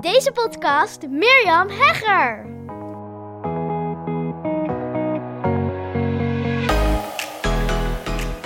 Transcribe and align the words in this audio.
Deze 0.00 0.32
podcast 0.32 1.08
Mirjam 1.08 1.68
Hegger. 1.68 2.46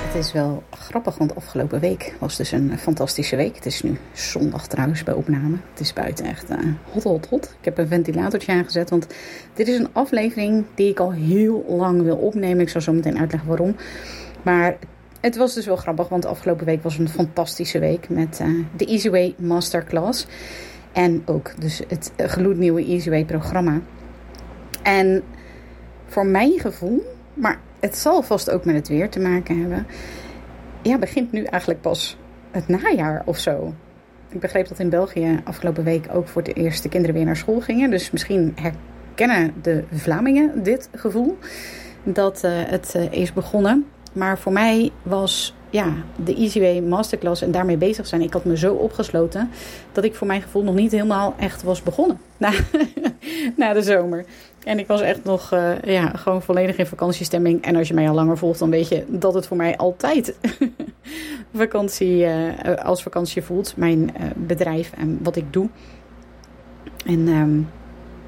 Het 0.00 0.14
is 0.14 0.32
wel 0.32 0.62
grappig, 0.70 1.18
want 1.18 1.36
afgelopen 1.36 1.80
week 1.80 2.14
was 2.18 2.36
dus 2.36 2.52
een 2.52 2.78
fantastische 2.78 3.36
week. 3.36 3.54
Het 3.54 3.66
is 3.66 3.82
nu 3.82 3.98
zondag 4.12 4.66
trouwens 4.66 5.02
bij 5.02 5.14
opname. 5.14 5.56
Het 5.70 5.80
is 5.80 5.92
buiten 5.92 6.24
echt 6.24 6.50
uh, 6.50 6.56
hot, 6.92 7.02
hot, 7.02 7.26
hot. 7.26 7.54
Ik 7.58 7.64
heb 7.64 7.78
een 7.78 7.88
ventilatortje 7.88 8.52
aangezet, 8.52 8.90
want 8.90 9.06
dit 9.54 9.68
is 9.68 9.78
een 9.78 9.88
aflevering 9.92 10.64
die 10.74 10.90
ik 10.90 11.00
al 11.00 11.12
heel 11.12 11.64
lang 11.68 12.02
wil 12.02 12.16
opnemen. 12.16 12.60
Ik 12.60 12.68
zal 12.68 12.80
zo 12.80 12.92
meteen 12.92 13.18
uitleggen 13.18 13.48
waarom. 13.48 13.76
Maar 14.42 14.76
het 15.20 15.36
was 15.36 15.54
dus 15.54 15.66
wel 15.66 15.76
grappig, 15.76 16.08
want 16.08 16.26
afgelopen 16.26 16.66
week 16.66 16.82
was 16.82 16.98
een 16.98 17.08
fantastische 17.08 17.78
week 17.78 18.08
met 18.08 18.40
uh, 18.42 18.64
de 18.76 18.84
Easyway 18.84 19.34
Masterclass. 19.38 20.26
En 20.92 21.22
ook 21.26 21.60
dus 21.60 21.82
het 21.88 22.12
gloednieuwe 22.16 22.84
Easyway 22.84 23.24
programma. 23.24 23.80
En 24.82 25.22
voor 26.06 26.26
mijn 26.26 26.58
gevoel, 26.60 27.02
maar 27.34 27.58
het 27.80 27.96
zal 27.96 28.22
vast 28.22 28.50
ook 28.50 28.64
met 28.64 28.74
het 28.74 28.88
weer 28.88 29.10
te 29.10 29.20
maken 29.20 29.60
hebben. 29.60 29.86
Ja, 30.82 30.98
begint 30.98 31.32
nu 31.32 31.42
eigenlijk 31.44 31.80
pas 31.80 32.16
het 32.50 32.68
najaar 32.68 33.22
of 33.24 33.38
zo. 33.38 33.74
Ik 34.28 34.40
begreep 34.40 34.68
dat 34.68 34.78
in 34.78 34.88
België 34.88 35.40
afgelopen 35.44 35.84
week 35.84 36.06
ook 36.12 36.28
voor 36.28 36.42
de 36.42 36.52
eerste 36.52 36.88
kinderen 36.88 37.16
weer 37.16 37.24
naar 37.24 37.36
school 37.36 37.60
gingen. 37.60 37.90
Dus 37.90 38.10
misschien 38.10 38.54
herkennen 38.54 39.54
de 39.62 39.84
Vlamingen 39.92 40.62
dit 40.62 40.88
gevoel 40.94 41.38
dat 42.02 42.44
uh, 42.44 42.50
het 42.54 42.94
uh, 42.96 43.12
is 43.12 43.32
begonnen. 43.32 43.86
Maar 44.12 44.38
voor 44.38 44.52
mij 44.52 44.90
was 45.02 45.54
ja, 45.72 45.94
de 46.24 46.34
Easyway 46.34 46.80
Masterclass 46.80 47.42
en 47.42 47.50
daarmee 47.50 47.76
bezig 47.76 48.06
zijn. 48.06 48.22
Ik 48.22 48.32
had 48.32 48.44
me 48.44 48.56
zo 48.56 48.74
opgesloten 48.74 49.50
dat 49.92 50.04
ik 50.04 50.14
voor 50.14 50.26
mijn 50.26 50.42
gevoel 50.42 50.62
nog 50.62 50.74
niet 50.74 50.92
helemaal 50.92 51.34
echt 51.38 51.62
was 51.62 51.82
begonnen 51.82 52.18
na, 52.36 52.52
na 53.56 53.72
de 53.72 53.82
zomer. 53.82 54.24
En 54.64 54.78
ik 54.78 54.86
was 54.86 55.00
echt 55.00 55.24
nog 55.24 55.52
uh, 55.52 55.82
ja, 55.82 56.08
gewoon 56.08 56.42
volledig 56.42 56.76
in 56.76 56.86
vakantiestemming. 56.86 57.64
En 57.64 57.76
als 57.76 57.88
je 57.88 57.94
mij 57.94 58.08
al 58.08 58.14
langer 58.14 58.38
volgt, 58.38 58.58
dan 58.58 58.70
weet 58.70 58.88
je 58.88 59.04
dat 59.08 59.34
het 59.34 59.46
voor 59.46 59.56
mij 59.56 59.76
altijd 59.76 60.38
vakantie, 61.54 62.16
uh, 62.16 62.74
als 62.84 63.02
vakantie 63.02 63.42
voelt. 63.42 63.74
Mijn 63.76 64.00
uh, 64.00 64.26
bedrijf 64.36 64.92
en 64.96 65.18
wat 65.22 65.36
ik 65.36 65.52
doe. 65.52 65.68
En 67.04 67.28
um, 67.28 67.68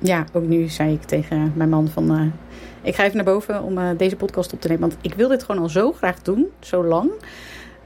ja, 0.07 0.25
ook 0.33 0.47
nu 0.47 0.69
zei 0.69 0.93
ik 0.93 1.03
tegen 1.03 1.53
mijn 1.57 1.69
man 1.69 1.89
van... 1.89 2.33
ik 2.83 2.95
ga 2.95 3.03
even 3.03 3.17
naar 3.17 3.25
boven 3.25 3.63
om 3.63 3.97
deze 3.97 4.17
podcast 4.17 4.53
op 4.53 4.61
te 4.61 4.69
nemen. 4.69 4.89
Want 4.89 5.01
ik 5.01 5.15
wil 5.15 5.29
dit 5.29 5.43
gewoon 5.43 5.63
al 5.63 5.69
zo 5.69 5.93
graag 5.93 6.23
doen, 6.23 6.47
zo 6.61 6.85
lang. 6.85 7.11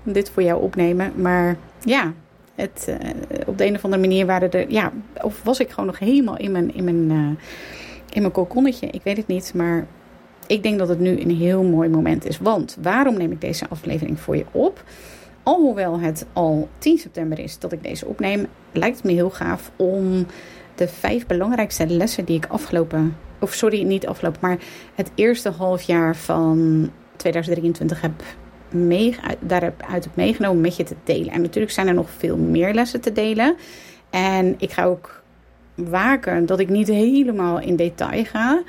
Dit 0.02 0.30
voor 0.30 0.42
jou 0.42 0.62
opnemen. 0.62 1.12
Maar 1.16 1.56
ja, 1.80 2.12
het, 2.54 2.96
op 3.46 3.58
de 3.58 3.66
een 3.66 3.74
of 3.74 3.84
andere 3.84 4.02
manier 4.02 4.26
waren 4.26 4.50
er... 4.50 4.70
Ja, 4.70 4.92
of 5.22 5.42
was 5.42 5.60
ik 5.60 5.70
gewoon 5.70 5.86
nog 5.86 5.98
helemaal 5.98 6.36
in 6.36 6.52
mijn... 6.52 6.74
In 6.74 6.84
mijn 6.84 7.38
in 8.12 8.20
mijn 8.20 8.32
kokonnetje. 8.32 8.86
Ik 8.86 9.02
weet 9.02 9.16
het 9.16 9.26
niet, 9.26 9.54
maar 9.54 9.86
ik 10.46 10.62
denk 10.62 10.78
dat 10.78 10.88
het 10.88 10.98
nu 10.98 11.20
een 11.20 11.36
heel 11.36 11.62
mooi 11.62 11.88
moment 11.88 12.26
is. 12.26 12.38
Want 12.38 12.76
waarom 12.82 13.16
neem 13.16 13.32
ik 13.32 13.40
deze 13.40 13.68
aflevering 13.68 14.20
voor 14.20 14.36
je 14.36 14.44
op? 14.50 14.84
Alhoewel 15.42 16.00
het 16.00 16.26
al 16.32 16.68
10 16.78 16.98
september 16.98 17.38
is 17.38 17.58
dat 17.58 17.72
ik 17.72 17.82
deze 17.82 18.06
opneem, 18.06 18.46
lijkt 18.72 18.96
het 18.96 19.04
me 19.04 19.12
heel 19.12 19.30
gaaf 19.30 19.70
om 19.76 20.26
de 20.78 20.88
vijf 20.88 21.26
belangrijkste 21.26 21.86
lessen 21.86 22.24
die 22.24 22.36
ik 22.36 22.46
afgelopen, 22.46 23.16
of 23.38 23.52
sorry, 23.52 23.82
niet 23.82 24.06
afgelopen, 24.06 24.40
maar 24.42 24.58
het 24.94 25.10
eerste 25.14 25.50
halfjaar 25.50 26.16
van 26.16 26.90
2023 27.16 28.00
heb 28.00 28.22
mee, 28.70 29.16
daaruit 29.40 30.04
heb 30.04 30.16
meegenomen 30.16 30.60
met 30.60 30.76
je 30.76 30.84
te 30.84 30.96
delen. 31.04 31.32
En 31.32 31.40
natuurlijk 31.40 31.72
zijn 31.72 31.88
er 31.88 31.94
nog 31.94 32.10
veel 32.10 32.36
meer 32.36 32.74
lessen 32.74 33.00
te 33.00 33.12
delen. 33.12 33.56
En 34.10 34.54
ik 34.58 34.72
ga 34.72 34.84
ook 34.84 35.22
waken 35.74 36.46
dat 36.46 36.60
ik 36.60 36.68
niet 36.68 36.88
helemaal 36.88 37.60
in 37.60 37.76
detail 37.76 38.24
ga. 38.24 38.62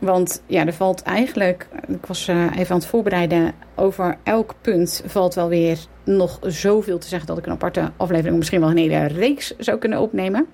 Want 0.00 0.42
ja, 0.46 0.66
er 0.66 0.72
valt 0.72 1.02
eigenlijk, 1.02 1.68
ik 1.88 2.06
was 2.06 2.28
uh, 2.28 2.56
even 2.56 2.74
aan 2.74 2.80
het 2.80 2.86
voorbereiden, 2.86 3.52
over 3.74 4.18
elk 4.22 4.54
punt 4.60 5.02
valt 5.06 5.34
wel 5.34 5.48
weer 5.48 5.78
nog 6.04 6.38
zoveel 6.42 6.98
te 6.98 7.08
zeggen 7.08 7.28
dat 7.28 7.38
ik 7.38 7.46
een 7.46 7.52
aparte 7.52 7.90
aflevering, 7.96 8.36
misschien 8.36 8.60
wel 8.60 8.70
een 8.70 8.76
hele 8.76 9.06
reeks 9.06 9.56
zou 9.58 9.78
kunnen 9.78 10.00
opnemen. 10.00 10.46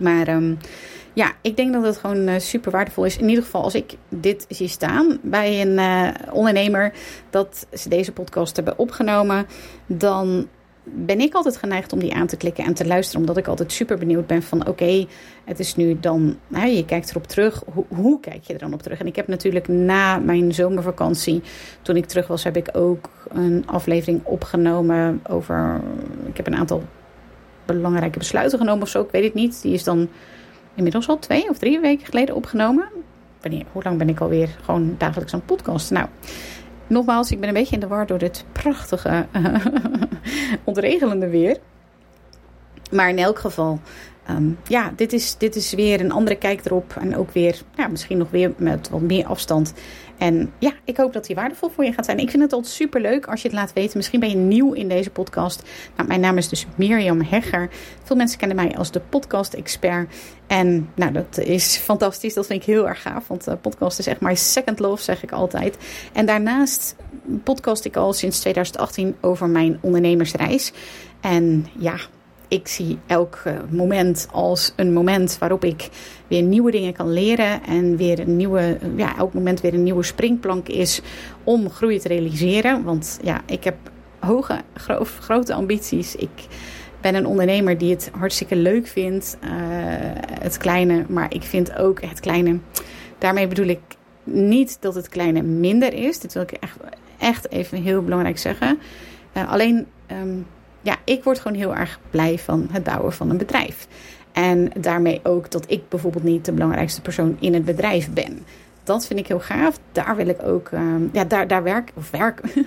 Maar 0.00 0.28
um, 0.28 0.58
ja, 1.12 1.32
ik 1.40 1.56
denk 1.56 1.72
dat 1.72 1.84
het 1.84 1.96
gewoon 1.96 2.28
uh, 2.28 2.38
super 2.38 2.70
waardevol 2.70 3.04
is. 3.04 3.16
In 3.16 3.28
ieder 3.28 3.44
geval, 3.44 3.62
als 3.62 3.74
ik 3.74 3.96
dit 4.08 4.46
zie 4.48 4.68
staan 4.68 5.18
bij 5.22 5.60
een 5.60 5.78
uh, 5.78 6.08
ondernemer, 6.34 6.92
dat 7.30 7.66
ze 7.72 7.88
deze 7.88 8.12
podcast 8.12 8.56
hebben 8.56 8.78
opgenomen, 8.78 9.46
dan 9.86 10.48
ben 10.84 11.20
ik 11.20 11.34
altijd 11.34 11.56
geneigd 11.56 11.92
om 11.92 11.98
die 11.98 12.14
aan 12.14 12.26
te 12.26 12.36
klikken 12.36 12.64
en 12.64 12.74
te 12.74 12.86
luisteren. 12.86 13.20
Omdat 13.20 13.36
ik 13.36 13.46
altijd 13.46 13.72
super 13.72 13.98
benieuwd 13.98 14.26
ben 14.26 14.42
van 14.42 14.66
oké, 14.68 15.06
het 15.44 15.58
is 15.58 15.76
nu 15.76 16.00
dan, 16.00 16.38
je 16.48 16.84
kijkt 16.84 17.10
erop 17.10 17.26
terug. 17.26 17.62
Hoe, 17.88 18.20
kijk 18.20 18.44
je 18.44 18.52
er 18.52 18.58
dan 18.58 18.72
op 18.72 18.82
terug? 18.82 19.00
En 19.00 19.06
ik 19.06 19.16
heb 19.16 19.26
natuurlijk 19.26 19.68
na 19.68 20.18
mijn 20.18 20.54
zomervakantie, 20.54 21.42
toen 21.82 21.96
ik 21.96 22.06
terug 22.06 22.26
was, 22.26 22.44
heb 22.44 22.56
ik 22.56 22.68
ook 22.72 23.10
een 23.28 23.64
aflevering 23.66 24.24
opgenomen 24.24 25.20
over, 25.28 25.80
ik 26.26 26.36
heb 26.36 26.46
een 26.46 26.56
aantal 26.56 26.82
belangrijke 27.76 28.18
besluiten 28.18 28.58
genomen 28.58 28.82
of 28.82 28.88
zo, 28.88 29.02
ik 29.02 29.10
weet 29.10 29.24
het 29.24 29.34
niet. 29.34 29.62
Die 29.62 29.72
is 29.72 29.84
dan 29.84 30.08
inmiddels 30.74 31.08
al 31.08 31.18
twee 31.18 31.48
of 31.48 31.58
drie 31.58 31.80
weken 31.80 32.06
geleden 32.06 32.34
opgenomen. 32.34 32.88
Wanneer, 33.40 33.64
hoe 33.72 33.82
lang 33.82 33.98
ben 33.98 34.08
ik 34.08 34.20
alweer 34.20 34.48
gewoon 34.64 34.94
dagelijks 34.98 35.34
aan 35.34 35.44
podcast? 35.44 35.90
Nou, 35.90 36.06
nogmaals, 36.86 37.30
ik 37.30 37.40
ben 37.40 37.48
een 37.48 37.54
beetje 37.54 37.74
in 37.74 37.80
de 37.80 37.86
war 37.86 38.06
door 38.06 38.18
dit 38.18 38.44
prachtige 38.52 39.26
ontregelende 40.64 41.28
weer. 41.28 41.56
Maar 42.90 43.08
in 43.08 43.18
elk 43.18 43.38
geval, 43.38 43.80
um, 44.30 44.58
ja, 44.66 44.92
dit 44.96 45.12
is, 45.12 45.36
dit 45.36 45.56
is 45.56 45.72
weer 45.72 46.00
een 46.00 46.12
andere 46.12 46.36
kijk 46.36 46.64
erop. 46.64 46.96
En 47.00 47.16
ook 47.16 47.30
weer, 47.30 47.60
ja, 47.76 47.88
misschien 47.88 48.18
nog 48.18 48.30
weer 48.30 48.52
met 48.56 48.90
wat 48.90 49.00
meer 49.00 49.26
afstand. 49.26 49.72
En 50.18 50.52
ja, 50.58 50.72
ik 50.84 50.96
hoop 50.96 51.12
dat 51.12 51.26
die 51.26 51.36
waardevol 51.36 51.68
voor 51.68 51.84
je 51.84 51.92
gaat 51.92 52.04
zijn. 52.04 52.18
Ik 52.18 52.30
vind 52.30 52.42
het 52.42 52.52
altijd 52.52 52.74
super 52.74 53.00
leuk 53.00 53.26
als 53.26 53.42
je 53.42 53.48
het 53.48 53.56
laat 53.56 53.72
weten. 53.72 53.96
Misschien 53.96 54.20
ben 54.20 54.28
je 54.28 54.36
nieuw 54.36 54.72
in 54.72 54.88
deze 54.88 55.10
podcast. 55.10 55.62
Nou, 55.96 56.08
mijn 56.08 56.20
naam 56.20 56.36
is 56.36 56.48
dus 56.48 56.66
Mirjam 56.74 57.22
Hegger. 57.22 57.68
Veel 58.02 58.16
mensen 58.16 58.38
kennen 58.38 58.56
mij 58.56 58.76
als 58.76 58.90
de 58.90 59.00
podcast-expert. 59.00 60.14
En 60.46 60.88
nou, 60.94 61.12
dat 61.12 61.38
is 61.38 61.76
fantastisch. 61.76 62.34
Dat 62.34 62.46
vind 62.46 62.60
ik 62.60 62.66
heel 62.66 62.88
erg 62.88 63.02
gaaf. 63.02 63.28
Want 63.28 63.48
uh, 63.48 63.54
podcast 63.60 63.98
is 63.98 64.06
echt 64.06 64.20
mijn 64.20 64.36
second 64.36 64.78
love, 64.78 65.02
zeg 65.02 65.22
ik 65.22 65.32
altijd. 65.32 65.76
En 66.12 66.26
daarnaast 66.26 66.96
podcast 67.44 67.84
ik 67.84 67.96
al 67.96 68.12
sinds 68.12 68.40
2018 68.40 69.16
over 69.20 69.48
mijn 69.48 69.78
ondernemersreis. 69.80 70.72
En 71.20 71.66
ja, 71.78 71.96
ik 72.52 72.68
zie 72.68 72.98
elk 73.06 73.42
moment 73.70 74.28
als 74.30 74.72
een 74.76 74.92
moment 74.92 75.38
waarop 75.38 75.64
ik 75.64 75.88
weer 76.26 76.42
nieuwe 76.42 76.70
dingen 76.70 76.92
kan 76.92 77.12
leren. 77.12 77.62
En 77.62 77.96
weer 77.96 78.18
een 78.18 78.36
nieuwe, 78.36 78.78
ja, 78.96 79.16
elk 79.16 79.34
moment 79.34 79.60
weer 79.60 79.74
een 79.74 79.82
nieuwe 79.82 80.02
springplank 80.02 80.68
is 80.68 81.00
om 81.44 81.70
groei 81.70 81.98
te 81.98 82.08
realiseren. 82.08 82.84
Want 82.84 83.18
ja, 83.22 83.40
ik 83.46 83.64
heb 83.64 83.76
hoge, 84.18 84.60
gro 84.74 85.04
grote 85.20 85.54
ambities. 85.54 86.16
Ik 86.16 86.46
ben 87.00 87.14
een 87.14 87.26
ondernemer 87.26 87.78
die 87.78 87.90
het 87.90 88.10
hartstikke 88.18 88.56
leuk 88.56 88.86
vindt. 88.86 89.36
Uh, 89.44 89.50
het 90.40 90.56
kleine, 90.56 91.04
maar 91.08 91.34
ik 91.34 91.42
vind 91.42 91.76
ook 91.76 92.00
het 92.02 92.20
kleine. 92.20 92.58
Daarmee 93.18 93.46
bedoel 93.46 93.66
ik 93.66 93.80
niet 94.24 94.76
dat 94.80 94.94
het 94.94 95.08
kleine 95.08 95.42
minder 95.42 95.94
is. 95.94 96.18
Dit 96.18 96.32
wil 96.32 96.42
ik 96.42 96.52
echt, 96.52 96.76
echt 97.18 97.50
even 97.50 97.82
heel 97.82 98.02
belangrijk 98.02 98.38
zeggen. 98.38 98.78
Alleen. 99.32 99.86
Um, 100.22 100.46
ja, 100.82 100.96
ik 101.04 101.24
word 101.24 101.38
gewoon 101.38 101.56
heel 101.56 101.74
erg 101.74 101.98
blij 102.10 102.38
van 102.38 102.68
het 102.70 102.82
bouwen 102.82 103.12
van 103.12 103.30
een 103.30 103.36
bedrijf. 103.36 103.86
En 104.32 104.70
daarmee 104.80 105.20
ook 105.22 105.50
dat 105.50 105.64
ik 105.70 105.88
bijvoorbeeld 105.88 106.24
niet 106.24 106.44
de 106.44 106.52
belangrijkste 106.52 107.00
persoon 107.00 107.36
in 107.40 107.54
het 107.54 107.64
bedrijf 107.64 108.10
ben. 108.10 108.44
Dat 108.84 109.06
vind 109.06 109.18
ik 109.18 109.26
heel 109.26 109.40
gaaf. 109.40 109.78
Daar 109.92 110.16
wil 110.16 110.26
ik 110.26 110.42
ook, 110.42 110.70
uh, 110.70 110.80
ja, 111.12 111.24
daar, 111.24 111.46
daar 111.46 111.62
werk, 111.62 111.92
of 111.94 112.10
werk, 112.10 112.40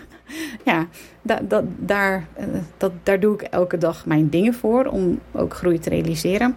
ja, 0.65 0.87
da, 1.21 1.39
da, 1.47 1.63
daar, 1.77 2.27
uh, 2.39 2.45
dat, 2.77 2.91
daar 3.03 3.19
doe 3.19 3.33
ik 3.33 3.41
elke 3.41 3.77
dag 3.77 4.05
mijn 4.05 4.29
dingen 4.29 4.53
voor 4.53 4.85
om 4.85 5.19
ook 5.31 5.53
groei 5.53 5.79
te 5.79 5.89
realiseren. 5.89 6.55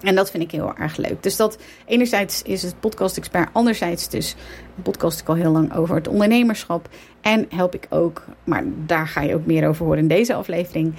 En 0.00 0.14
dat 0.14 0.30
vind 0.30 0.42
ik 0.42 0.50
heel 0.50 0.72
erg 0.76 0.96
leuk. 0.96 1.22
Dus 1.22 1.36
dat 1.36 1.58
enerzijds 1.86 2.42
is 2.42 2.62
het 2.62 2.80
podcast 2.80 3.16
expert, 3.16 3.48
anderzijds 3.52 4.08
dus 4.08 4.34
podcast 4.82 5.20
ik 5.20 5.28
al 5.28 5.34
heel 5.34 5.50
lang 5.50 5.74
over 5.74 5.94
het 5.94 6.08
ondernemerschap. 6.08 6.88
En 7.20 7.46
help 7.48 7.74
ik 7.74 7.86
ook, 7.90 8.24
maar 8.44 8.64
daar 8.86 9.08
ga 9.08 9.22
je 9.22 9.34
ook 9.34 9.46
meer 9.46 9.68
over 9.68 9.84
horen 9.84 9.98
in 9.98 10.08
deze 10.08 10.34
aflevering, 10.34 10.94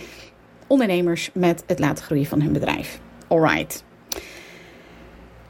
ondernemers 0.67 1.29
met 1.33 1.63
het 1.67 1.79
laten 1.79 2.05
groeien 2.05 2.25
van 2.25 2.41
hun 2.41 2.53
bedrijf. 2.53 2.99
Alright. 3.27 3.83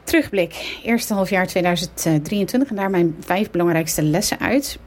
Terugblik, 0.04 0.78
eerste 0.84 1.14
halfjaar 1.14 1.46
2023 1.46 2.68
en 2.70 2.76
daar 2.76 2.90
mijn 2.90 3.16
vijf 3.20 3.50
belangrijkste 3.50 4.02
lessen 4.02 4.38
uit. 4.40 4.78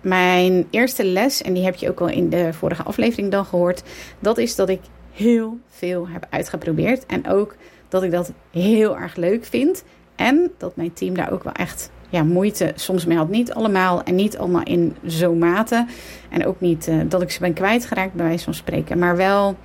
Mijn 0.00 0.66
eerste 0.70 1.04
les, 1.04 1.42
en 1.42 1.52
die 1.52 1.64
heb 1.64 1.74
je 1.74 1.90
ook 1.90 2.00
al 2.00 2.08
in 2.08 2.30
de 2.30 2.52
vorige 2.52 2.82
aflevering 2.82 3.30
dan 3.30 3.44
gehoord, 3.44 3.82
dat 4.18 4.38
is 4.38 4.54
dat 4.54 4.68
ik 4.68 4.80
heel 5.12 5.58
veel 5.68 6.08
heb 6.08 6.26
uitgeprobeerd. 6.30 7.06
En 7.06 7.28
ook 7.28 7.56
dat 7.90 8.02
ik 8.02 8.10
dat 8.10 8.32
heel 8.50 8.98
erg 8.98 9.16
leuk 9.16 9.44
vind. 9.44 9.84
En 10.16 10.50
dat 10.58 10.76
mijn 10.76 10.92
team 10.92 11.14
daar 11.14 11.32
ook 11.32 11.44
wel 11.44 11.52
echt 11.52 11.90
ja, 12.10 12.22
moeite 12.22 12.72
soms 12.74 13.04
mee 13.04 13.16
had. 13.16 13.28
Niet 13.28 13.52
allemaal 13.52 14.02
en 14.02 14.14
niet 14.14 14.38
allemaal 14.38 14.62
in 14.62 14.96
zo'n 15.04 15.38
mate. 15.38 15.86
En 16.30 16.46
ook 16.46 16.60
niet 16.60 16.88
uh, 16.88 17.00
dat 17.08 17.22
ik 17.22 17.30
ze 17.30 17.40
ben 17.40 17.52
kwijtgeraakt, 17.52 18.14
bij 18.14 18.26
wijze 18.26 18.44
van 18.44 18.54
spreken. 18.54 18.98
Maar 18.98 19.16
wel, 19.16 19.56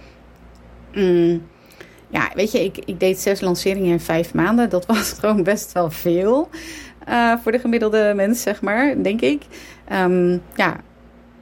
mm, 0.93 1.41
ja, 2.09 2.31
weet 2.35 2.51
je, 2.51 2.63
ik, 2.63 2.77
ik 2.77 2.99
deed 2.99 3.19
zes 3.19 3.41
lanceringen 3.41 3.91
in 3.91 3.99
vijf 3.99 4.33
maanden. 4.33 4.69
Dat 4.69 4.85
was 4.85 5.11
gewoon 5.19 5.43
best 5.43 5.71
wel 5.71 5.91
veel 5.91 6.49
uh, 7.09 7.33
voor 7.43 7.51
de 7.51 7.59
gemiddelde 7.59 8.13
mens, 8.15 8.41
zeg 8.41 8.61
maar, 8.61 9.03
denk 9.03 9.21
ik. 9.21 9.43
Um, 9.93 10.41
ja, 10.55 10.75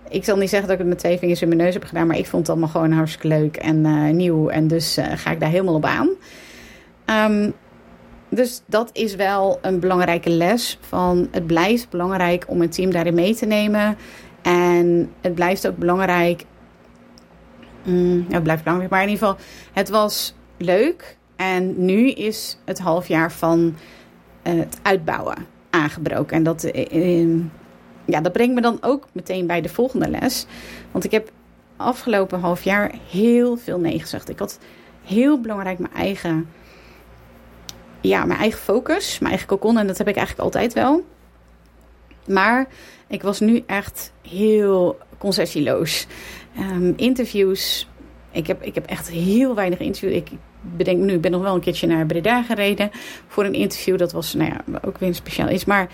ik 0.09 0.23
zal 0.23 0.37
niet 0.37 0.49
zeggen 0.49 0.67
dat 0.67 0.77
ik 0.79 0.83
het 0.83 0.93
met 0.93 1.03
twee 1.03 1.17
vingers 1.17 1.41
in 1.41 1.47
mijn 1.47 1.59
neus 1.59 1.73
heb 1.73 1.83
gedaan, 1.83 2.07
maar 2.07 2.17
ik 2.17 2.27
vond 2.27 2.47
het 2.47 2.49
allemaal 2.49 2.73
gewoon 2.73 2.91
hartstikke 2.91 3.27
leuk 3.27 3.57
en 3.57 3.85
uh, 3.85 4.09
nieuw. 4.09 4.49
En 4.49 4.67
dus 4.67 4.97
ga 5.15 5.31
ik 5.31 5.39
daar 5.39 5.49
helemaal 5.49 5.75
op 5.75 5.85
aan. 5.85 6.09
Um, 7.05 7.53
dus 8.29 8.61
dat 8.65 8.89
is 8.93 9.15
wel 9.15 9.59
een 9.61 9.79
belangrijke 9.79 10.29
les. 10.29 10.77
Van 10.81 11.27
het 11.31 11.47
blijft 11.47 11.89
belangrijk 11.89 12.45
om 12.47 12.61
een 12.61 12.69
team 12.69 12.91
daarin 12.91 13.13
mee 13.13 13.35
te 13.35 13.45
nemen. 13.45 13.97
En 14.41 15.11
het 15.21 15.35
blijft 15.35 15.67
ook 15.67 15.77
belangrijk. 15.77 16.45
Mm, 17.83 18.25
ja, 18.27 18.33
het 18.33 18.43
blijft 18.43 18.63
belangrijk, 18.63 18.91
maar 18.91 19.03
in 19.03 19.09
ieder 19.09 19.27
geval, 19.27 19.41
het 19.73 19.89
was 19.89 20.35
leuk. 20.57 21.17
En 21.35 21.85
nu 21.85 22.09
is 22.09 22.57
het 22.65 22.79
half 22.79 23.07
jaar 23.07 23.31
van 23.31 23.75
uh, 24.43 24.59
het 24.59 24.79
uitbouwen 24.81 25.37
aangebroken. 25.69 26.37
En 26.37 26.43
dat, 26.43 26.63
uh, 26.75 27.39
ja, 28.05 28.21
dat 28.21 28.31
brengt 28.31 28.53
me 28.53 28.61
dan 28.61 28.77
ook 28.81 29.07
meteen 29.11 29.47
bij 29.47 29.61
de 29.61 29.69
volgende 29.69 30.09
les. 30.09 30.45
Want 30.91 31.03
ik 31.03 31.11
heb 31.11 31.31
afgelopen 31.77 32.39
half 32.39 32.63
jaar 32.63 32.91
heel 33.09 33.57
veel 33.57 33.79
nee 33.79 33.99
gezegd. 33.99 34.29
Ik 34.29 34.39
had 34.39 34.59
heel 35.03 35.41
belangrijk 35.41 35.79
mijn 35.79 35.93
eigen, 35.93 36.49
ja, 38.03 38.25
mijn 38.25 38.39
eigen 38.39 38.59
focus, 38.59 39.19
mijn 39.19 39.31
eigen 39.31 39.47
cocon. 39.49 39.77
En 39.77 39.87
dat 39.87 39.97
heb 39.97 40.07
ik 40.07 40.15
eigenlijk 40.15 40.45
altijd 40.45 40.73
wel. 40.73 41.05
Maar 42.27 42.67
ik 43.07 43.21
was 43.21 43.39
nu 43.39 43.63
echt 43.67 44.13
heel 44.21 44.97
concessieloos. 45.17 46.07
Um, 46.59 46.93
interviews. 46.95 47.87
Ik 48.31 48.47
heb, 48.47 48.63
ik 48.63 48.75
heb 48.75 48.85
echt 48.85 49.09
heel 49.09 49.55
weinig 49.55 49.79
interviews. 49.79 50.15
Ik 50.15 50.29
bedenk 50.61 50.99
nu, 50.99 51.13
ik 51.13 51.21
ben 51.21 51.31
nog 51.31 51.41
wel 51.41 51.55
een 51.55 51.61
keertje 51.61 51.87
naar 51.87 52.05
Breda 52.05 52.43
gereden 52.43 52.89
voor 53.27 53.45
een 53.45 53.53
interview. 53.53 53.97
Dat 53.97 54.11
was 54.11 54.33
nou 54.33 54.49
ja, 54.49 54.79
ook 54.81 54.97
weer 54.97 55.09
een 55.09 55.15
speciaal 55.15 55.49
iets. 55.49 55.65
Maar 55.65 55.87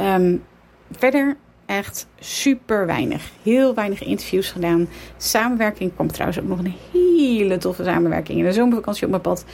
um, 0.00 0.42
verder 0.90 1.36
echt 1.66 2.06
super 2.18 2.86
weinig. 2.86 3.30
Heel 3.42 3.74
weinig 3.74 4.02
interviews 4.02 4.50
gedaan. 4.50 4.88
Samenwerking 5.16 5.94
kwam 5.94 6.12
trouwens 6.12 6.40
ook 6.40 6.48
nog 6.48 6.58
een 6.58 6.74
hele 6.92 7.56
toffe 7.56 7.84
samenwerking 7.84 8.38
in 8.38 8.44
de 8.44 8.52
zomervakantie 8.52 9.04
op 9.04 9.10
mijn 9.10 9.22
pad. 9.22 9.44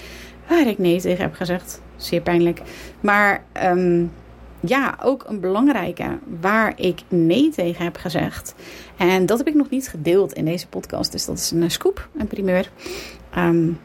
Waar 0.48 0.66
ik 0.66 0.78
nee 0.78 1.00
tegen 1.00 1.24
heb 1.24 1.34
gezegd. 1.34 1.80
Zeer 1.96 2.20
pijnlijk. 2.20 2.62
Maar 3.00 3.44
um, 3.64 4.12
ja, 4.60 4.98
ook 5.02 5.24
een 5.26 5.40
belangrijke 5.40 6.18
waar 6.40 6.72
ik 6.76 7.00
nee 7.08 7.50
tegen 7.50 7.84
heb 7.84 7.96
gezegd. 7.96 8.54
En 8.96 9.26
dat 9.26 9.38
heb 9.38 9.48
ik 9.48 9.54
nog 9.54 9.70
niet 9.70 9.88
gedeeld 9.88 10.32
in 10.32 10.44
deze 10.44 10.68
podcast. 10.68 11.12
Dus 11.12 11.24
dat 11.24 11.36
is 11.36 11.50
een 11.50 11.70
scoop, 11.70 12.08
een 12.16 12.26
primeur. 12.26 12.70
Um, 13.38 13.78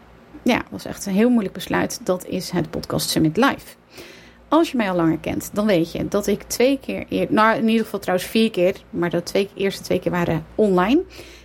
ja, 0.43 0.61
was 0.69 0.85
echt 0.85 1.05
een 1.05 1.13
heel 1.13 1.29
moeilijk 1.29 1.53
besluit. 1.53 1.99
Dat 2.03 2.25
is 2.25 2.49
het 2.49 2.69
Podcast 2.69 3.09
Summit 3.09 3.37
Live. 3.37 3.75
Als 4.47 4.71
je 4.71 4.77
mij 4.77 4.89
al 4.89 4.95
langer 4.95 5.17
kent, 5.17 5.49
dan 5.53 5.65
weet 5.65 5.91
je 5.91 6.07
dat 6.07 6.27
ik 6.27 6.43
twee 6.43 6.79
keer, 6.79 7.05
eer, 7.09 7.27
nou 7.29 7.57
in 7.57 7.67
ieder 7.67 7.83
geval 7.83 7.99
trouwens 7.99 8.29
vier 8.29 8.51
keer, 8.51 8.75
maar 8.89 9.09
de 9.09 9.23
twee, 9.23 9.49
eerste 9.55 9.83
twee 9.83 9.99
keer 9.99 10.11
waren 10.11 10.45
online. 10.55 11.01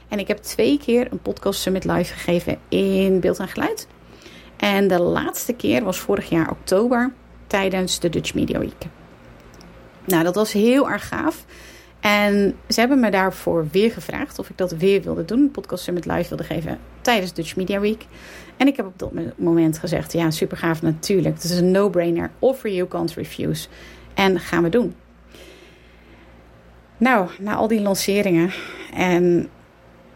En 0.08 0.18
ik 0.18 0.28
heb 0.28 0.38
twee 0.38 0.78
keer 0.78 1.12
een 1.12 1.22
Podcast 1.22 1.60
Summit 1.60 1.84
Live 1.84 2.14
gegeven 2.14 2.58
in 2.68 3.20
beeld 3.20 3.38
en 3.38 3.48
geluid. 3.48 3.86
En 4.56 4.88
de 4.88 5.00
laatste 5.00 5.52
keer 5.52 5.84
was 5.84 5.98
vorig 5.98 6.28
jaar 6.28 6.50
oktober 6.50 7.12
tijdens 7.46 8.00
de 8.00 8.08
Dutch 8.08 8.34
Media 8.34 8.58
Week. 8.58 8.86
Nou, 10.04 10.24
dat 10.24 10.34
was 10.34 10.52
heel 10.52 10.90
erg 10.90 11.08
gaaf. 11.08 11.44
En 12.00 12.56
ze 12.68 12.80
hebben 12.80 13.00
me 13.00 13.10
daarvoor 13.10 13.66
weer 13.72 13.90
gevraagd 13.90 14.38
of 14.38 14.50
ik 14.50 14.58
dat 14.58 14.72
weer 14.72 15.02
wilde 15.02 15.24
doen. 15.24 15.40
Een 15.40 15.50
podcast 15.50 15.88
live 15.88 16.28
wilde 16.28 16.44
geven 16.44 16.78
tijdens 17.00 17.32
Dutch 17.32 17.56
Media 17.56 17.80
Week. 17.80 18.06
En 18.56 18.66
ik 18.66 18.76
heb 18.76 18.86
op 18.86 18.98
dat 18.98 19.12
moment 19.36 19.78
gezegd, 19.78 20.12
ja, 20.12 20.30
super 20.30 20.56
gaaf 20.56 20.82
natuurlijk. 20.82 21.34
Het 21.34 21.44
is 21.44 21.58
een 21.58 21.70
no-brainer. 21.70 22.30
Offer 22.38 22.70
you 22.70 22.88
can't 22.88 23.14
refuse. 23.14 23.68
En 24.14 24.40
gaan 24.40 24.62
we 24.62 24.68
doen. 24.68 24.94
Nou, 26.96 27.28
na 27.38 27.54
al 27.54 27.68
die 27.68 27.80
lanceringen 27.80 28.52
en 28.94 29.48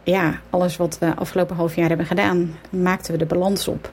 ja, 0.02 0.40
alles 0.50 0.76
wat 0.76 0.98
we 0.98 1.16
afgelopen 1.16 1.56
half 1.56 1.76
jaar 1.76 1.88
hebben 1.88 2.06
gedaan, 2.06 2.54
maakten 2.70 3.12
we 3.12 3.18
de 3.18 3.26
balans 3.26 3.68
op. 3.68 3.92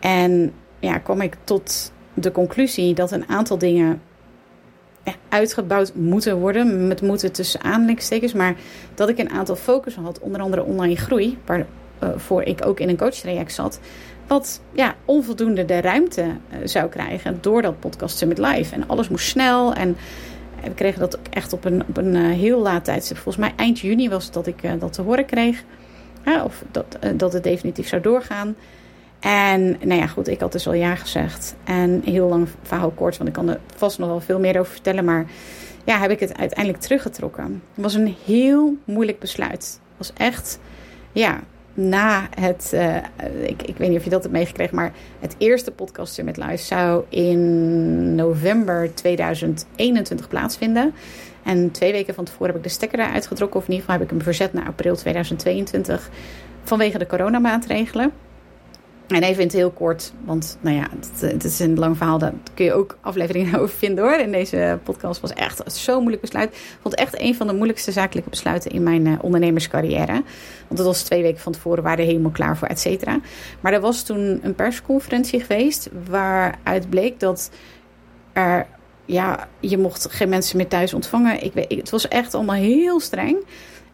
En 0.00 0.52
ja, 0.78 0.98
kwam 0.98 1.20
ik 1.20 1.36
tot 1.44 1.92
de 2.14 2.32
conclusie 2.32 2.94
dat 2.94 3.12
een 3.12 3.28
aantal 3.28 3.58
dingen 3.58 4.00
uitgebouwd 5.28 5.94
moeten 5.94 6.38
worden. 6.38 6.86
Met 6.86 7.02
moeten 7.02 7.32
tussen 7.32 7.62
aanleidingstekens. 7.62 8.32
Maar 8.32 8.54
dat 8.94 9.08
ik 9.08 9.18
een 9.18 9.30
aantal 9.30 9.56
focussen 9.56 10.02
had. 10.02 10.20
Onder 10.20 10.40
andere 10.40 10.64
online 10.64 10.96
groei. 10.96 11.38
Waarvoor 11.98 12.42
ik 12.42 12.66
ook 12.66 12.80
in 12.80 12.88
een 12.88 12.96
coachtraject 12.96 13.52
zat. 13.52 13.80
Wat 14.26 14.60
ja, 14.72 14.94
onvoldoende 15.04 15.64
de 15.64 15.80
ruimte 15.80 16.22
eh, 16.22 16.58
zou 16.64 16.88
krijgen 16.88 17.38
door 17.40 17.62
dat 17.62 17.80
podcast 17.80 18.18
Summit 18.18 18.38
Live. 18.38 18.74
En 18.74 18.88
alles 18.88 19.08
moest 19.08 19.28
snel. 19.28 19.74
En 19.74 19.96
we 20.62 20.74
kregen 20.74 21.00
dat 21.00 21.18
ook 21.18 21.26
echt 21.30 21.52
op 21.52 21.64
een, 21.64 21.82
op 21.88 21.96
een 21.96 22.16
eh, 22.16 22.22
heel 22.22 22.60
laat 22.60 22.84
tijdstip. 22.84 23.16
Volgens 23.16 23.44
mij 23.44 23.52
eind 23.56 23.78
juni 23.78 24.08
was 24.08 24.30
dat 24.30 24.46
ik 24.46 24.62
eh, 24.62 24.72
dat 24.78 24.92
te 24.92 25.02
horen 25.02 25.26
kreeg. 25.26 25.64
of 26.44 26.62
dat, 26.70 26.98
dat 27.16 27.32
het 27.32 27.42
definitief 27.42 27.88
zou 27.88 28.02
doorgaan. 28.02 28.56
En 29.20 29.70
nou 29.70 30.00
ja, 30.00 30.06
goed, 30.06 30.28
ik 30.28 30.40
had 30.40 30.52
dus 30.52 30.66
al 30.66 30.72
ja 30.72 30.94
gezegd. 30.94 31.54
En 31.64 32.02
heel 32.04 32.28
lang 32.28 32.48
verhaal 32.62 32.90
kort, 32.90 33.16
want 33.16 33.28
ik 33.28 33.34
kan 33.34 33.48
er 33.48 33.60
vast 33.76 33.98
nog 33.98 34.08
wel 34.08 34.20
veel 34.20 34.38
meer 34.38 34.58
over 34.58 34.72
vertellen. 34.72 35.04
Maar 35.04 35.26
ja, 35.84 35.98
heb 35.98 36.10
ik 36.10 36.20
het 36.20 36.38
uiteindelijk 36.38 36.82
teruggetrokken. 36.82 37.62
Het 37.74 37.82
was 37.82 37.94
een 37.94 38.14
heel 38.26 38.76
moeilijk 38.84 39.18
besluit. 39.18 39.80
Het 39.96 39.96
was 39.96 40.12
echt, 40.12 40.58
ja, 41.12 41.40
na 41.74 42.28
het, 42.40 42.70
uh, 42.74 42.96
ik, 43.42 43.62
ik 43.62 43.76
weet 43.76 43.88
niet 43.88 43.98
of 43.98 44.04
je 44.04 44.10
dat 44.10 44.22
hebt 44.22 44.34
meegekregen, 44.34 44.76
maar 44.76 44.92
het 45.20 45.34
eerste 45.38 45.70
podcast 45.70 46.22
met 46.22 46.36
Live 46.36 46.64
zou 46.64 47.04
in 47.08 48.14
november 48.14 48.94
2021 48.94 50.28
plaatsvinden. 50.28 50.94
En 51.42 51.70
twee 51.70 51.92
weken 51.92 52.14
van 52.14 52.24
tevoren 52.24 52.46
heb 52.46 52.56
ik 52.56 52.62
de 52.62 52.68
stekker 52.68 52.98
eruit 52.98 53.26
getrokken, 53.26 53.60
of 53.60 53.66
in 53.66 53.72
ieder 53.72 53.86
geval 53.86 54.00
heb 54.00 54.10
ik 54.10 54.16
hem 54.16 54.24
verzet 54.24 54.52
naar 54.52 54.66
april 54.66 54.96
2022 54.96 56.10
vanwege 56.62 56.98
de 56.98 57.06
coronamaatregelen. 57.06 58.12
En 59.10 59.22
even 59.22 59.40
in 59.40 59.46
het 59.46 59.56
heel 59.56 59.70
kort, 59.70 60.12
want 60.24 60.58
nou 60.60 60.76
ja, 60.76 60.86
het, 61.20 61.44
is 61.44 61.58
een 61.58 61.78
lang 61.78 61.96
verhaal. 61.96 62.18
Daar 62.18 62.32
kun 62.54 62.64
je 62.64 62.72
ook 62.72 62.98
afleveringen 63.00 63.58
over 63.60 63.76
vinden 63.76 64.04
hoor. 64.04 64.18
In 64.18 64.32
deze 64.32 64.78
podcast 64.82 65.20
was 65.20 65.32
echt 65.32 65.62
zo'n 65.72 65.98
moeilijk 65.98 66.20
besluit. 66.20 66.48
Ik 66.48 66.78
vond 66.80 66.94
echt 66.94 67.20
een 67.20 67.34
van 67.34 67.46
de 67.46 67.52
moeilijkste 67.52 67.92
zakelijke 67.92 68.30
besluiten 68.30 68.70
in 68.70 68.82
mijn 68.82 69.06
uh, 69.06 69.18
ondernemerscarrière. 69.20 70.12
Want 70.68 70.78
het 70.78 70.86
was 70.86 71.02
twee 71.02 71.22
weken 71.22 71.40
van 71.40 71.52
tevoren, 71.52 71.82
waren 71.82 71.98
we 71.98 72.10
helemaal 72.10 72.30
klaar 72.30 72.56
voor, 72.56 72.68
et 72.68 72.80
cetera. 72.80 73.20
Maar 73.60 73.72
er 73.72 73.80
was 73.80 74.02
toen 74.02 74.40
een 74.42 74.54
persconferentie 74.54 75.40
geweest 75.40 75.88
waaruit 76.08 76.90
bleek 76.90 77.20
dat 77.20 77.50
er, 78.32 78.66
ja, 79.04 79.48
je 79.60 79.78
mocht 79.78 80.06
geen 80.10 80.28
mensen 80.28 80.56
meer 80.56 80.68
thuis 80.68 80.94
ontvangen. 80.94 81.44
Ik 81.44 81.52
weet, 81.52 81.70
het 81.70 81.90
was 81.90 82.08
echt 82.08 82.34
allemaal 82.34 82.56
heel 82.56 83.00
streng. 83.00 83.36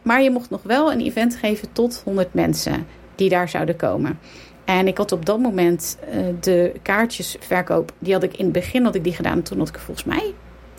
Maar 0.02 0.22
je 0.22 0.30
mocht 0.30 0.50
nog 0.50 0.62
wel 0.62 0.92
een 0.92 1.00
event 1.00 1.36
geven 1.36 1.72
tot 1.72 2.02
100 2.04 2.34
mensen 2.34 2.86
die 3.14 3.28
daar 3.28 3.48
zouden 3.48 3.76
komen. 3.76 4.18
En 4.66 4.86
ik 4.86 4.98
had 4.98 5.12
op 5.12 5.26
dat 5.26 5.38
moment 5.38 5.98
uh, 6.08 6.26
de 6.40 6.72
kaartjesverkoop, 6.82 7.92
die 7.98 8.12
had 8.12 8.22
ik 8.22 8.36
in 8.36 8.44
het 8.44 8.52
begin 8.52 8.84
had 8.84 8.94
ik 8.94 9.04
die 9.04 9.12
gedaan. 9.12 9.42
Toen 9.42 9.58
had 9.58 9.68
ik 9.68 9.78
volgens 9.78 10.06
mij 10.06 10.34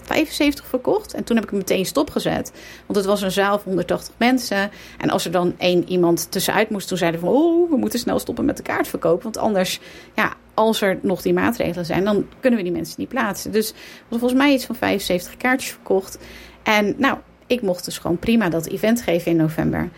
75 0.08 0.65
verkocht. 0.65 1.13
En 1.13 1.24
toen 1.24 1.36
heb 1.36 1.46
ik 1.46 1.51
hem 1.51 1.60
meteen 1.60 1.86
stopgezet. 1.86 2.51
Want 2.86 2.98
het 2.98 3.06
was 3.06 3.22
een 3.22 3.32
zaal 3.32 3.58
van 3.58 3.67
180 3.67 4.13
mensen. 4.17 4.72
En 4.98 5.10
als 5.10 5.25
er 5.25 5.32
dan 5.32 5.53
één 5.58 5.89
iemand 5.89 6.32
tussenuit 6.32 6.70
moest, 6.70 6.88
toen 6.88 6.98
zeiden 6.98 7.20
van... 7.20 7.29
oh, 7.29 7.70
we 7.70 7.77
moeten 7.77 8.00
snel 8.00 8.20
stoppen 8.20 8.46
met 8.46 8.58
de 8.58 8.63
kaartverkoop. 8.63 9.24
Want 9.24 9.38
anders, 9.38 9.79
ja, 10.15 10.34
als 10.53 10.82
er 10.82 11.00
nog 11.01 11.22
die 11.22 11.34
maatregelen 11.34 11.86
zijn... 11.86 12.03
dan 12.03 12.27
kunnen 12.39 12.60
we 12.60 12.65
die 12.65 12.75
mensen 12.75 12.96
niet 12.98 13.10
plaatsen. 13.10 13.51
Dus 13.51 13.74
was 14.08 14.20
volgens 14.20 14.41
mij 14.41 14.53
iets 14.53 14.65
van 14.65 14.75
75 14.75 15.38
kaartjes 15.38 15.72
verkocht. 15.72 16.17
En 16.63 16.94
nou, 16.98 17.17
ik 17.48 17.62
mocht 17.62 17.86
dus 17.86 17.98
gewoon 17.98 18.17
prima 18.17 18.50
dat 18.50 18.67
event 18.67 19.01
geven 19.01 19.32
in 19.32 19.38
november. 19.38 19.89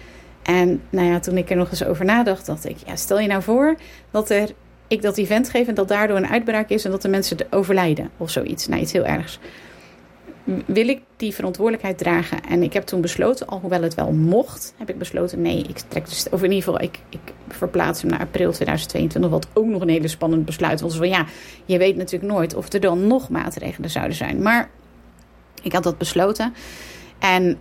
En 0.43 0.81
nou 0.89 1.07
ja, 1.07 1.19
toen 1.19 1.37
ik 1.37 1.49
er 1.49 1.55
nog 1.55 1.69
eens 1.69 1.83
over 1.83 2.05
nadacht, 2.05 2.45
dacht 2.45 2.69
ik, 2.69 2.77
ja, 2.85 2.95
stel 2.95 3.19
je 3.19 3.27
nou 3.27 3.41
voor 3.41 3.75
dat 4.11 4.29
er, 4.29 4.49
ik 4.87 5.01
dat 5.01 5.17
event 5.17 5.49
geef 5.49 5.67
en 5.67 5.73
dat 5.73 5.87
daardoor 5.87 6.17
een 6.17 6.27
uitbraak 6.27 6.69
is 6.69 6.85
en 6.85 6.91
dat 6.91 7.01
de 7.01 7.09
mensen 7.09 7.37
overlijden 7.49 8.09
of 8.17 8.29
zoiets. 8.29 8.67
Nou, 8.67 8.81
iets 8.81 8.91
heel 8.91 9.05
ergs. 9.05 9.39
Wil 10.65 10.87
ik 10.87 11.01
die 11.15 11.33
verantwoordelijkheid 11.33 11.97
dragen? 11.97 12.43
En 12.49 12.63
ik 12.63 12.73
heb 12.73 12.83
toen 12.83 13.01
besloten, 13.01 13.47
alhoewel 13.47 13.81
het 13.81 13.95
wel 13.95 14.11
mocht, 14.11 14.73
heb 14.77 14.89
ik 14.89 14.97
besloten, 14.97 15.41
nee, 15.41 15.63
ik 15.63 15.77
trek 15.77 16.05
dus, 16.05 16.29
of 16.29 16.43
in 16.43 16.51
ieder 16.51 16.63
geval, 16.63 16.81
ik, 16.81 16.99
ik 17.09 17.19
verplaats 17.47 18.01
hem 18.01 18.11
naar 18.11 18.19
april 18.19 18.51
2022, 18.51 19.31
wat 19.31 19.47
ook 19.53 19.65
nog 19.65 19.81
een 19.81 19.89
hele 19.89 20.07
spannend 20.07 20.45
besluit 20.45 20.81
was. 20.81 20.97
Van 20.97 21.09
ja, 21.09 21.25
je 21.65 21.77
weet 21.77 21.95
natuurlijk 21.95 22.31
nooit 22.31 22.55
of 22.55 22.73
er 22.73 22.79
dan 22.79 23.07
nog 23.07 23.29
maatregelen 23.29 23.89
zouden 23.89 24.15
zijn. 24.15 24.41
Maar 24.41 24.69
ik 25.61 25.73
had 25.73 25.83
dat 25.83 25.97
besloten. 25.97 26.53
En 27.19 27.57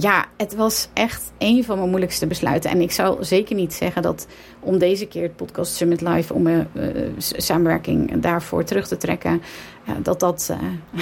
ja, 0.00 0.24
het 0.36 0.54
was 0.54 0.88
echt 0.92 1.32
een 1.38 1.64
van 1.64 1.76
mijn 1.76 1.88
moeilijkste 1.88 2.26
besluiten. 2.26 2.70
En 2.70 2.80
ik 2.80 2.92
zou 2.92 3.24
zeker 3.24 3.54
niet 3.54 3.74
zeggen 3.74 4.02
dat 4.02 4.26
om 4.60 4.78
deze 4.78 5.06
keer 5.06 5.22
het 5.22 5.36
Podcast 5.36 5.74
Summit 5.74 6.00
Live, 6.00 6.34
om 6.34 6.42
mijn 6.42 6.68
uh, 6.72 7.12
samenwerking 7.18 8.20
daarvoor 8.20 8.64
terug 8.64 8.88
te 8.88 8.96
trekken, 8.96 9.42
uh, 9.88 9.94
dat 10.02 10.20
dat, 10.20 10.56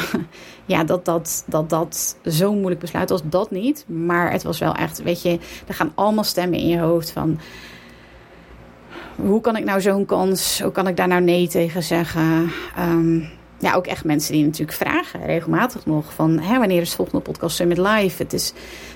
ja, 0.64 0.84
dat, 0.84 1.04
dat, 1.04 1.44
dat, 1.46 1.70
dat 1.70 2.16
zo'n 2.22 2.56
moeilijk 2.56 2.80
besluit 2.80 3.10
was. 3.10 3.22
Dat 3.24 3.50
niet. 3.50 3.84
Maar 3.88 4.32
het 4.32 4.42
was 4.42 4.58
wel 4.58 4.74
echt, 4.74 5.02
weet 5.02 5.22
je, 5.22 5.38
er 5.66 5.74
gaan 5.74 5.92
allemaal 5.94 6.24
stemmen 6.24 6.58
in 6.58 6.68
je 6.68 6.78
hoofd 6.78 7.10
van 7.10 7.38
hoe 9.16 9.40
kan 9.40 9.56
ik 9.56 9.64
nou 9.64 9.80
zo'n 9.80 10.06
kans, 10.06 10.60
hoe 10.60 10.72
kan 10.72 10.88
ik 10.88 10.96
daar 10.96 11.08
nou 11.08 11.22
nee 11.22 11.48
tegen 11.48 11.82
zeggen? 11.82 12.50
Ehm, 12.76 13.20
ja, 13.58 13.74
ook 13.74 13.86
echt 13.86 14.04
mensen 14.04 14.32
die 14.32 14.44
natuurlijk 14.44 14.78
vragen, 14.78 15.24
regelmatig 15.24 15.86
nog, 15.86 16.12
van 16.12 16.38
hè, 16.38 16.58
wanneer 16.58 16.80
is 16.80 16.90
de 16.90 16.96
volgende 16.96 17.22
podcast 17.22 17.56
Summit 17.56 17.78
Live? 17.78 18.22
Het 18.22 18.32
is 18.32 18.52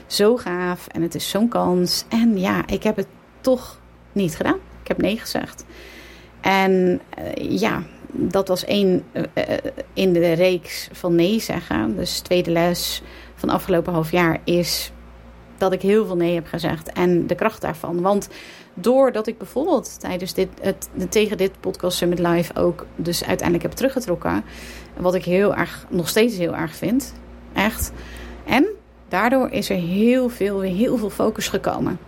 zo 0.07 0.37
gaaf 0.37 0.87
en 0.87 1.03
het 1.03 1.15
is 1.15 1.29
zo'n 1.29 1.49
kans. 1.49 2.05
En 2.09 2.39
ja, 2.39 2.67
ik 2.67 2.83
heb 2.83 2.97
het 2.97 3.07
toch 3.41 3.81
niet 4.13 4.37
gedaan. 4.37 4.59
Ik 4.83 4.89
heb 4.89 4.99
nee 4.99 5.19
gezegd. 5.19 5.65
En 6.41 7.01
uh, 7.19 7.61
ja, 7.61 7.83
dat 8.13 8.49
was 8.49 8.65
één 8.65 9.05
uh, 9.13 9.25
in 9.93 10.13
de 10.13 10.33
reeks 10.33 10.89
van 10.93 11.15
nee 11.15 11.41
zeggen. 11.41 11.97
Dus 11.97 12.21
tweede 12.21 12.51
les 12.51 13.03
van 13.35 13.49
afgelopen 13.49 13.93
half 13.93 14.11
jaar 14.11 14.41
is 14.45 14.93
dat 15.59 15.73
ik 15.73 15.83
heel 15.83 16.07
veel 16.07 16.17
nee 16.17 16.35
heb 16.35 16.47
gezegd. 16.47 16.93
En 16.93 17.27
de 17.27 17.35
kracht 17.35 17.61
daarvan. 17.61 18.01
Want 18.01 18.29
doordat 18.75 19.27
ik 19.27 19.39
bijvoorbeeld 19.39 20.01
tijdens 20.01 20.35
dit, 20.35 20.49
het, 20.61 20.89
tegen 21.09 21.37
dit 21.37 21.61
podcast 21.61 21.97
Summit 21.97 22.19
Live 22.19 22.55
ook 22.55 22.87
dus 22.97 23.25
uiteindelijk 23.25 23.69
heb 23.69 23.77
teruggetrokken. 23.77 24.45
Wat 24.97 25.15
ik 25.15 25.25
heel 25.25 25.55
erg, 25.55 25.87
nog 25.89 26.09
steeds 26.09 26.37
heel 26.37 26.55
erg 26.57 26.75
vind. 26.75 27.15
Echt. 27.53 27.93
En 28.45 28.67
daardoor 29.09 29.51
is 29.51 29.71
er 29.71 29.77
heel 29.77 30.29
veel, 30.29 30.61
heel 30.61 30.97
veel 30.97 31.11
focus 31.11 31.49
gekomen. 31.49 31.99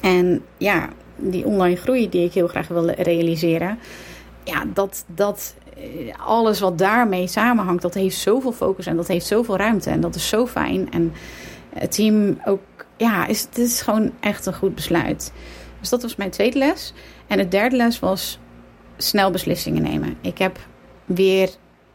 En 0.00 0.42
ja, 0.56 0.88
die 1.16 1.44
online 1.44 1.76
groei 1.76 2.08
die 2.08 2.24
ik 2.24 2.32
heel 2.32 2.48
graag 2.48 2.68
wil 2.68 2.90
realiseren. 2.90 3.78
Ja, 4.44 4.64
dat, 4.74 5.04
dat 5.06 5.54
eh, 5.76 6.14
alles 6.26 6.60
wat 6.60 6.78
daarmee 6.78 7.26
samenhangt, 7.26 7.82
dat 7.82 7.94
heeft 7.94 8.16
zoveel 8.16 8.52
focus 8.52 8.86
en 8.86 8.96
dat 8.96 9.08
heeft 9.08 9.26
zoveel 9.26 9.56
ruimte. 9.56 9.90
En 9.90 10.00
dat 10.00 10.14
is 10.14 10.28
zo 10.28 10.46
fijn. 10.46 10.92
En 10.92 11.12
het 11.74 11.92
team 11.92 12.40
ook, 12.44 12.60
ja, 13.00 13.26
is, 13.26 13.40
het 13.40 13.58
is 13.58 13.80
gewoon 13.80 14.12
echt 14.20 14.46
een 14.46 14.54
goed 14.54 14.74
besluit. 14.74 15.32
Dus 15.80 15.88
dat 15.88 16.02
was 16.02 16.16
mijn 16.16 16.30
tweede 16.30 16.58
les. 16.58 16.92
En 17.26 17.36
de 17.36 17.48
derde 17.48 17.76
les 17.76 17.98
was 17.98 18.38
snel 18.96 19.30
beslissingen 19.30 19.82
nemen. 19.82 20.16
Ik 20.20 20.38
heb 20.38 20.58
weer 21.04 21.50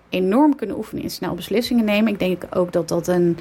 enorm 0.10 0.56
kunnen 0.56 0.78
oefenen 0.78 1.04
in 1.04 1.10
snel 1.10 1.36
beslissingen 1.36 1.86
nemen. 1.86 2.14
Ik 2.14 2.20
denk 2.20 2.44
ook 2.50 2.72
dat 2.72 2.88
dat 2.88 3.08
een 3.08 3.38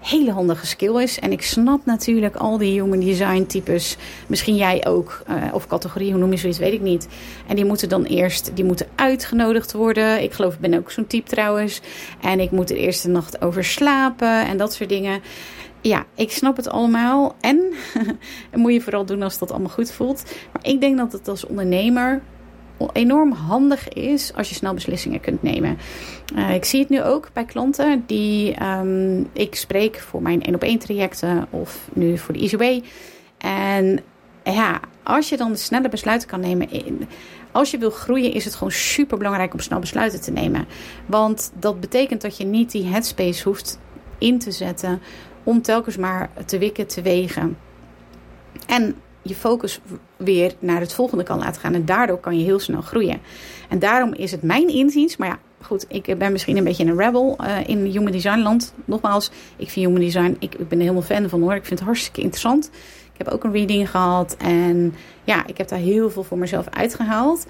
hele 0.00 0.32
handige 0.32 0.66
skill 0.66 1.02
is. 1.02 1.18
En 1.18 1.32
ik 1.32 1.42
snap 1.42 1.84
natuurlijk 1.84 2.36
al 2.36 2.58
die 2.58 2.82
human 2.82 3.00
design 3.00 3.44
types. 3.46 3.96
Misschien 4.26 4.56
jij 4.56 4.86
ook. 4.86 5.22
Uh, 5.28 5.34
of 5.52 5.66
categorie, 5.66 6.10
hoe 6.10 6.20
noem 6.20 6.30
je 6.30 6.36
zoiets, 6.36 6.58
weet 6.58 6.72
ik 6.72 6.80
niet. 6.80 7.08
En 7.46 7.56
die 7.56 7.64
moeten 7.64 7.88
dan 7.88 8.04
eerst 8.04 8.50
die 8.54 8.64
moeten 8.64 8.86
uitgenodigd 8.94 9.72
worden. 9.72 10.22
Ik 10.22 10.32
geloof, 10.32 10.54
ik 10.54 10.60
ben 10.60 10.74
ook 10.74 10.90
zo'n 10.90 11.06
type 11.06 11.28
trouwens. 11.30 11.80
En 12.20 12.40
ik 12.40 12.50
moet 12.50 12.68
de 12.68 12.78
eerste 12.78 13.08
nacht 13.08 13.42
over 13.42 13.64
slapen 13.64 14.46
en 14.46 14.56
dat 14.56 14.72
soort 14.72 14.88
dingen. 14.88 15.20
Ja, 15.80 16.04
ik 16.14 16.30
snap 16.30 16.56
het 16.56 16.68
allemaal. 16.68 17.36
En 17.40 17.60
dat 18.50 18.60
moet 18.60 18.72
je 18.72 18.80
vooral 18.80 19.06
doen 19.06 19.22
als 19.22 19.38
dat 19.38 19.50
allemaal 19.50 19.70
goed 19.70 19.92
voelt. 19.92 20.22
Maar 20.52 20.64
ik 20.64 20.80
denk 20.80 20.96
dat 20.96 21.12
het 21.12 21.28
als 21.28 21.46
ondernemer 21.46 22.22
enorm 22.92 23.32
handig 23.32 23.88
is 23.88 24.34
als 24.34 24.48
je 24.48 24.54
snel 24.54 24.74
beslissingen 24.74 25.20
kunt 25.20 25.42
nemen. 25.42 25.78
Uh, 26.36 26.54
ik 26.54 26.64
zie 26.64 26.80
het 26.80 26.88
nu 26.88 27.02
ook 27.02 27.28
bij 27.32 27.44
klanten 27.44 28.04
die 28.06 28.62
um, 28.62 29.28
ik 29.32 29.54
spreek 29.54 29.98
voor 29.98 30.22
mijn 30.22 30.42
1 30.42 30.54
op 30.54 30.62
1 30.62 30.78
trajecten 30.78 31.46
of 31.50 31.88
nu 31.92 32.18
voor 32.18 32.34
de 32.34 32.40
EasyWay. 32.40 32.82
En 33.38 34.00
ja, 34.44 34.80
als 35.02 35.28
je 35.28 35.36
dan 35.36 35.56
snelle 35.56 35.88
besluiten 35.88 36.28
kan 36.28 36.40
nemen. 36.40 36.68
Als 37.52 37.70
je 37.70 37.78
wil 37.78 37.90
groeien, 37.90 38.32
is 38.32 38.44
het 38.44 38.54
gewoon 38.54 38.72
super 38.72 39.18
belangrijk 39.18 39.52
om 39.52 39.60
snel 39.60 39.78
besluiten 39.78 40.20
te 40.20 40.30
nemen. 40.30 40.66
Want 41.06 41.52
dat 41.58 41.80
betekent 41.80 42.20
dat 42.20 42.36
je 42.36 42.44
niet 42.44 42.70
die 42.70 42.84
headspace 42.84 43.48
hoeft 43.48 43.78
in 44.18 44.38
te 44.38 44.50
zetten 44.50 45.00
om 45.46 45.62
telkens 45.62 45.96
maar 45.96 46.30
te 46.44 46.58
wikken, 46.58 46.86
te 46.86 47.02
wegen. 47.02 47.56
En 48.66 48.94
je 49.22 49.34
focus 49.34 49.80
weer 50.16 50.54
naar 50.58 50.80
het 50.80 50.92
volgende 50.92 51.24
kan 51.24 51.38
laten 51.38 51.60
gaan. 51.60 51.74
En 51.74 51.84
daardoor 51.84 52.18
kan 52.18 52.38
je 52.38 52.44
heel 52.44 52.58
snel 52.58 52.80
groeien. 52.80 53.20
En 53.68 53.78
daarom 53.78 54.14
is 54.14 54.30
het 54.30 54.42
mijn 54.42 54.68
inziens, 54.68 55.16
maar 55.16 55.28
ja, 55.28 55.38
goed, 55.60 55.84
ik 55.88 56.18
ben 56.18 56.32
misschien 56.32 56.56
een 56.56 56.64
beetje 56.64 56.84
een 56.84 56.96
rebel 56.96 57.36
uh, 57.40 57.56
in 57.66 57.84
human 57.84 58.12
design 58.12 58.38
land. 58.38 58.74
Nogmaals, 58.84 59.30
ik 59.56 59.70
vind 59.70 59.86
human 59.86 60.04
design, 60.04 60.36
ik, 60.38 60.56
ben 60.68 60.78
er 60.78 60.84
helemaal 60.84 61.02
fan 61.02 61.28
van 61.28 61.40
hoor. 61.40 61.54
Ik 61.54 61.64
vind 61.64 61.78
het 61.78 61.88
hartstikke 61.88 62.20
interessant. 62.20 62.70
Ik 63.12 63.24
heb 63.24 63.28
ook 63.28 63.44
een 63.44 63.52
reading 63.52 63.90
gehad 63.90 64.36
en 64.38 64.94
ja, 65.24 65.46
ik 65.46 65.58
heb 65.58 65.68
daar 65.68 65.78
heel 65.78 66.10
veel 66.10 66.22
voor 66.22 66.38
mezelf 66.38 66.66
uitgehaald. 66.70 67.46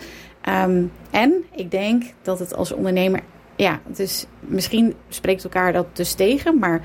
Um, 0.48 0.92
en 1.10 1.44
ik 1.54 1.70
denk 1.70 2.02
dat 2.22 2.38
het 2.38 2.54
als 2.54 2.72
ondernemer, 2.72 3.20
ja, 3.56 3.80
dus 3.86 4.26
misschien 4.40 4.94
spreekt 5.08 5.44
elkaar 5.44 5.72
dat 5.72 5.86
dus 5.92 6.14
tegen, 6.14 6.58
maar 6.58 6.84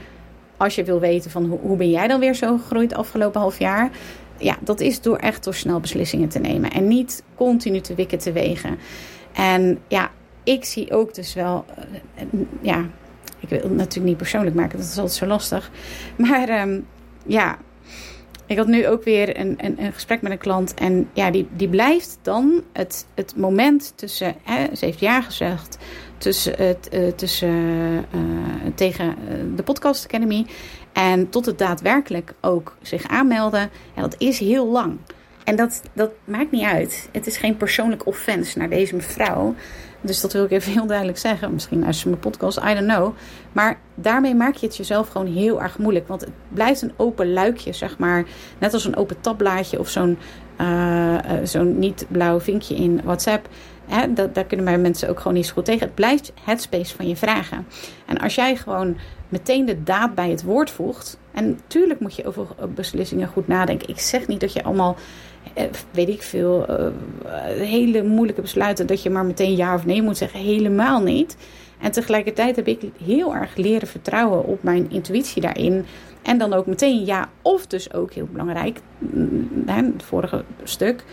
als 0.61 0.75
je 0.75 0.83
wil 0.83 0.99
weten 0.99 1.31
van 1.31 1.45
hoe, 1.45 1.59
hoe 1.59 1.77
ben 1.77 1.89
jij 1.89 2.07
dan 2.07 2.19
weer 2.19 2.35
zo 2.35 2.57
gegroeid 2.57 2.93
afgelopen 2.93 3.41
half 3.41 3.59
jaar, 3.59 3.89
ja, 4.37 4.57
dat 4.59 4.79
is 4.79 5.01
door 5.01 5.17
echt 5.17 5.43
door 5.43 5.53
snel 5.53 5.79
beslissingen 5.79 6.29
te 6.29 6.39
nemen 6.39 6.71
en 6.71 6.87
niet 6.87 7.23
continu 7.35 7.79
te 7.79 7.95
wikken 7.95 8.17
te 8.17 8.31
wegen. 8.31 8.77
En 9.33 9.79
ja, 9.87 10.11
ik 10.43 10.65
zie 10.65 10.91
ook 10.91 11.13
dus 11.13 11.33
wel, 11.33 11.65
uh, 11.77 12.41
ja, 12.61 12.85
ik 13.39 13.49
wil 13.49 13.59
het 13.59 13.75
natuurlijk 13.75 14.07
niet 14.07 14.17
persoonlijk 14.17 14.55
maken, 14.55 14.77
dat 14.77 14.87
is 14.87 14.97
altijd 14.97 15.17
zo 15.17 15.25
lastig. 15.25 15.71
Maar 16.17 16.61
um, 16.61 16.85
ja, 17.25 17.57
ik 18.45 18.57
had 18.57 18.67
nu 18.67 18.87
ook 18.87 19.03
weer 19.03 19.39
een, 19.39 19.55
een, 19.57 19.83
een, 19.83 19.93
gesprek 19.93 20.21
met 20.21 20.31
een 20.31 20.37
klant. 20.37 20.73
En 20.73 21.09
ja, 21.13 21.31
die, 21.31 21.47
die 21.55 21.69
blijft 21.69 22.17
dan 22.21 22.63
het, 22.73 23.07
het 23.15 23.35
moment 23.35 23.93
tussen, 23.95 24.35
hè, 24.43 24.75
ze 24.75 24.85
heeft 24.85 24.99
ja 24.99 25.21
gezegd, 25.21 25.77
tussen, 26.21 26.53
het, 26.57 26.89
uh, 26.93 27.07
tussen 27.07 27.49
uh, 27.49 28.01
tegen 28.75 29.15
de 29.55 29.63
Podcast 29.63 30.05
Academy 30.05 30.45
en 30.93 31.29
tot 31.29 31.45
het 31.45 31.57
daadwerkelijk 31.57 32.33
ook 32.41 32.77
zich 32.81 33.07
aanmelden. 33.07 33.69
En 33.95 34.01
dat 34.01 34.15
is 34.17 34.39
heel 34.39 34.67
lang. 34.67 34.97
En 35.43 35.55
dat, 35.55 35.81
dat 35.93 36.11
maakt 36.23 36.51
niet 36.51 36.63
uit. 36.63 37.09
Het 37.11 37.27
is 37.27 37.37
geen 37.37 37.57
persoonlijk 37.57 38.07
offense 38.07 38.57
naar 38.57 38.69
deze 38.69 38.95
mevrouw. 38.95 39.55
Dus 40.01 40.21
dat 40.21 40.33
wil 40.33 40.43
ik 40.43 40.51
even 40.51 40.71
heel 40.71 40.85
duidelijk 40.85 41.17
zeggen. 41.17 41.53
Misschien 41.53 41.85
als 41.85 42.01
je 42.01 42.09
mijn 42.09 42.21
podcast, 42.21 42.57
I 42.57 42.73
don't 42.73 42.87
know. 42.87 43.13
Maar 43.51 43.79
daarmee 43.95 44.35
maak 44.35 44.55
je 44.55 44.65
het 44.65 44.77
jezelf 44.77 45.07
gewoon 45.07 45.27
heel 45.27 45.61
erg 45.61 45.77
moeilijk. 45.77 46.07
Want 46.07 46.21
het 46.21 46.31
blijft 46.49 46.81
een 46.81 46.93
open 46.97 47.33
luikje, 47.33 47.73
zeg 47.73 47.97
maar. 47.97 48.25
Net 48.57 48.73
als 48.73 48.85
een 48.85 48.95
open 48.95 49.21
tabblaadje 49.21 49.79
of 49.79 49.89
zo'n 49.89 50.17
zo'n 51.43 51.79
niet 51.79 52.05
blauw 52.09 52.39
vinkje 52.39 52.75
in 52.75 53.01
WhatsApp. 53.03 53.47
Dat, 54.13 54.35
daar 54.35 54.45
kunnen 54.45 54.65
wij 54.65 54.77
mensen 54.77 55.09
ook 55.09 55.17
gewoon 55.17 55.33
niet 55.33 55.45
zo 55.45 55.53
goed 55.53 55.65
tegen. 55.65 55.85
Het 55.85 55.95
blijft 55.95 56.33
het 56.43 56.61
space 56.61 56.95
van 56.95 57.07
je 57.07 57.15
vragen. 57.15 57.67
En 58.05 58.17
als 58.17 58.35
jij 58.35 58.55
gewoon 58.55 58.97
meteen 59.29 59.65
de 59.65 59.83
daad 59.83 60.15
bij 60.15 60.29
het 60.29 60.43
woord 60.43 60.69
voegt. 60.69 61.19
En 61.31 61.49
natuurlijk 61.49 61.99
moet 61.99 62.15
je 62.15 62.25
over 62.25 62.45
beslissingen 62.75 63.27
goed 63.27 63.47
nadenken. 63.47 63.89
Ik 63.89 63.99
zeg 63.99 64.27
niet 64.27 64.39
dat 64.39 64.53
je 64.53 64.63
allemaal, 64.63 64.95
eh, 65.53 65.65
weet 65.91 66.09
ik 66.09 66.21
veel, 66.21 66.65
uh, 66.69 66.87
hele 67.57 68.03
moeilijke 68.03 68.41
besluiten, 68.41 68.87
dat 68.87 69.03
je 69.03 69.09
maar 69.09 69.25
meteen 69.25 69.55
ja 69.55 69.73
of 69.73 69.85
nee 69.85 70.01
moet 70.01 70.17
zeggen. 70.17 70.39
Helemaal 70.39 71.01
niet. 71.01 71.37
En 71.79 71.91
tegelijkertijd 71.91 72.55
heb 72.55 72.67
ik 72.67 72.81
heel 73.03 73.35
erg 73.35 73.55
leren 73.55 73.87
vertrouwen 73.87 74.45
op 74.45 74.63
mijn 74.63 74.91
intuïtie 74.91 75.41
daarin. 75.41 75.85
En 76.21 76.37
dan 76.37 76.53
ook 76.53 76.65
meteen 76.65 77.05
ja, 77.05 77.29
of 77.41 77.67
dus 77.67 77.93
ook 77.93 78.13
heel 78.13 78.27
belangrijk, 78.31 78.79
mm, 78.97 79.63
het 79.65 80.03
vorige 80.03 80.43
stuk, 80.63 81.03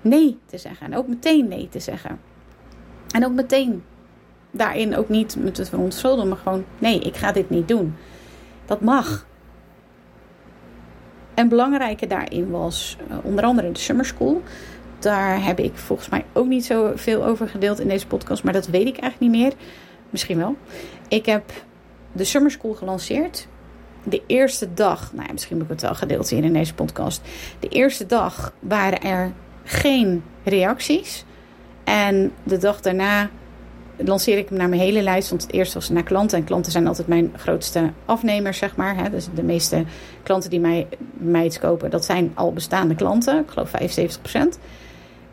nee 0.00 0.38
te 0.46 0.58
zeggen. 0.58 0.86
En 0.86 0.96
ook 0.96 1.08
meteen 1.08 1.48
nee 1.48 1.68
te 1.68 1.80
zeggen. 1.80 2.18
En 3.10 3.24
ook 3.24 3.32
meteen 3.32 3.82
daarin 4.50 4.96
ook 4.96 5.08
niet 5.08 5.36
met 5.38 5.56
het 5.56 5.68
verontschuldigen, 5.68 6.28
maar 6.28 6.38
gewoon: 6.38 6.64
nee, 6.78 7.00
ik 7.00 7.16
ga 7.16 7.32
dit 7.32 7.50
niet 7.50 7.68
doen. 7.68 7.96
Dat 8.66 8.80
mag. 8.80 9.26
En 11.34 11.48
belangrijke 11.48 12.06
daarin 12.06 12.50
was 12.50 12.96
uh, 13.10 13.16
onder 13.22 13.44
andere 13.44 13.72
de 13.72 13.78
Summer 13.78 14.04
School. 14.04 14.42
Daar 14.98 15.44
heb 15.44 15.58
ik 15.58 15.76
volgens 15.76 16.08
mij 16.08 16.24
ook 16.32 16.46
niet 16.46 16.64
zo 16.64 16.92
veel 16.94 17.24
over 17.24 17.48
gedeeld 17.48 17.80
in 17.80 17.88
deze 17.88 18.06
podcast, 18.06 18.42
maar 18.42 18.52
dat 18.52 18.66
weet 18.66 18.86
ik 18.86 18.98
eigenlijk 18.98 19.32
niet 19.32 19.42
meer. 19.42 19.52
Misschien 20.10 20.38
wel. 20.38 20.56
Ik 21.08 21.26
heb 21.26 21.52
de 22.12 22.24
Summer 22.24 22.50
School 22.50 22.74
gelanceerd. 22.74 23.46
De 24.02 24.22
eerste 24.26 24.74
dag, 24.74 25.12
nou 25.12 25.26
ja, 25.26 25.32
misschien 25.32 25.56
heb 25.56 25.66
ik 25.66 25.72
het 25.72 25.82
wel 25.82 25.94
gedeeld 25.94 26.30
hier 26.30 26.44
in 26.44 26.52
deze 26.52 26.74
podcast. 26.74 27.20
De 27.60 27.68
eerste 27.68 28.06
dag 28.06 28.52
waren 28.60 29.00
er 29.00 29.32
geen 29.64 30.22
reacties. 30.44 31.24
En 31.88 32.32
de 32.42 32.58
dag 32.58 32.80
daarna 32.80 33.30
lanceer 33.96 34.38
ik 34.38 34.48
hem 34.48 34.58
naar 34.58 34.68
mijn 34.68 34.80
hele 34.80 35.02
lijst. 35.02 35.30
Want 35.30 35.42
het 35.42 35.52
eerst 35.52 35.74
was 35.74 35.88
naar 35.88 36.02
klanten. 36.02 36.38
En 36.38 36.44
klanten 36.44 36.72
zijn 36.72 36.86
altijd 36.86 37.08
mijn 37.08 37.32
grootste 37.36 37.90
afnemers, 38.04 38.58
zeg 38.58 38.76
maar. 38.76 38.96
Hè. 38.96 39.10
Dus 39.10 39.26
de 39.34 39.42
meeste 39.42 39.84
klanten 40.22 40.50
die 40.50 40.60
mij, 40.60 40.86
mij 41.12 41.44
iets 41.44 41.58
kopen, 41.58 41.90
dat 41.90 42.04
zijn 42.04 42.32
al 42.34 42.52
bestaande 42.52 42.94
klanten. 42.94 43.38
Ik 43.38 43.50
geloof 43.50 43.70
75%. 43.70 44.58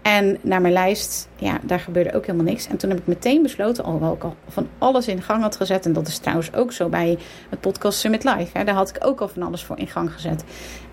En 0.06 0.38
naar 0.42 0.62
mijn 0.62 0.74
lijst, 0.74 1.30
ja, 1.36 1.60
daar 1.62 1.80
gebeurde 1.80 2.14
ook 2.14 2.26
helemaal 2.26 2.46
niks. 2.46 2.68
En 2.68 2.78
toen 2.78 2.90
heb 2.90 3.00
ik 3.00 3.08
meteen 3.08 3.42
besloten, 3.42 3.84
alhoewel 3.84 4.14
ik 4.14 4.24
al 4.24 4.36
van 4.48 4.68
alles 4.78 5.08
in 5.08 5.22
gang 5.22 5.42
had 5.42 5.56
gezet. 5.56 5.86
En 5.86 5.94
dat 5.94 6.08
is 6.08 6.18
trouwens 6.18 6.54
ook 6.54 6.72
zo 6.72 6.90
bij 6.90 7.18
het 7.50 7.60
podcast 7.60 8.00
Summit 8.00 8.24
Live. 8.24 8.58
Hè. 8.58 8.64
Daar 8.64 8.76
had 8.76 8.90
ik 8.90 9.06
ook 9.06 9.22
al 9.22 9.28
van 9.28 9.44
alles 9.44 9.64
voor 9.64 9.78
in 9.78 9.88
gang 9.88 10.14
gezet. 10.14 10.44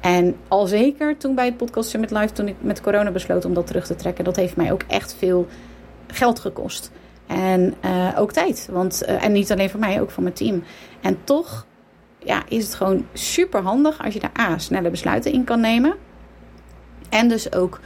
En 0.01 0.37
al 0.49 0.67
zeker 0.67 1.17
toen 1.17 1.35
bij 1.35 1.45
het 1.45 1.57
podcast 1.57 1.91
Summit 1.91 2.11
Live, 2.11 2.33
toen 2.33 2.49
ik 2.49 2.55
met 2.61 2.81
corona 2.81 3.11
besloot 3.11 3.45
om 3.45 3.55
dat 3.55 3.67
terug 3.67 3.87
te 3.87 3.95
trekken. 3.95 4.25
Dat 4.25 4.37
heeft 4.37 4.57
mij 4.57 4.73
ook 4.73 4.83
echt 4.89 5.15
veel 5.19 5.47
geld 6.07 6.39
gekost. 6.39 6.91
En 7.27 7.75
uh, 7.85 8.09
ook 8.19 8.33
tijd. 8.33 8.69
Want, 8.71 9.03
uh, 9.09 9.25
en 9.25 9.33
niet 9.33 9.53
alleen 9.53 9.71
voor 9.71 9.81
mij, 9.81 10.01
ook 10.01 10.11
voor 10.11 10.23
mijn 10.23 10.35
team. 10.35 10.63
En 11.01 11.19
toch 11.25 11.67
ja, 12.19 12.43
is 12.49 12.65
het 12.65 12.75
gewoon 12.75 13.07
super 13.13 13.63
handig 13.63 14.05
als 14.05 14.15
je 14.15 14.21
daar 14.21 14.41
A, 14.41 14.59
snelle 14.59 14.91
besluiten 14.91 15.33
in 15.33 15.45
kan 15.45 15.61
nemen. 15.61 15.95
En 17.09 17.29
dus 17.29 17.53
ook 17.53 17.81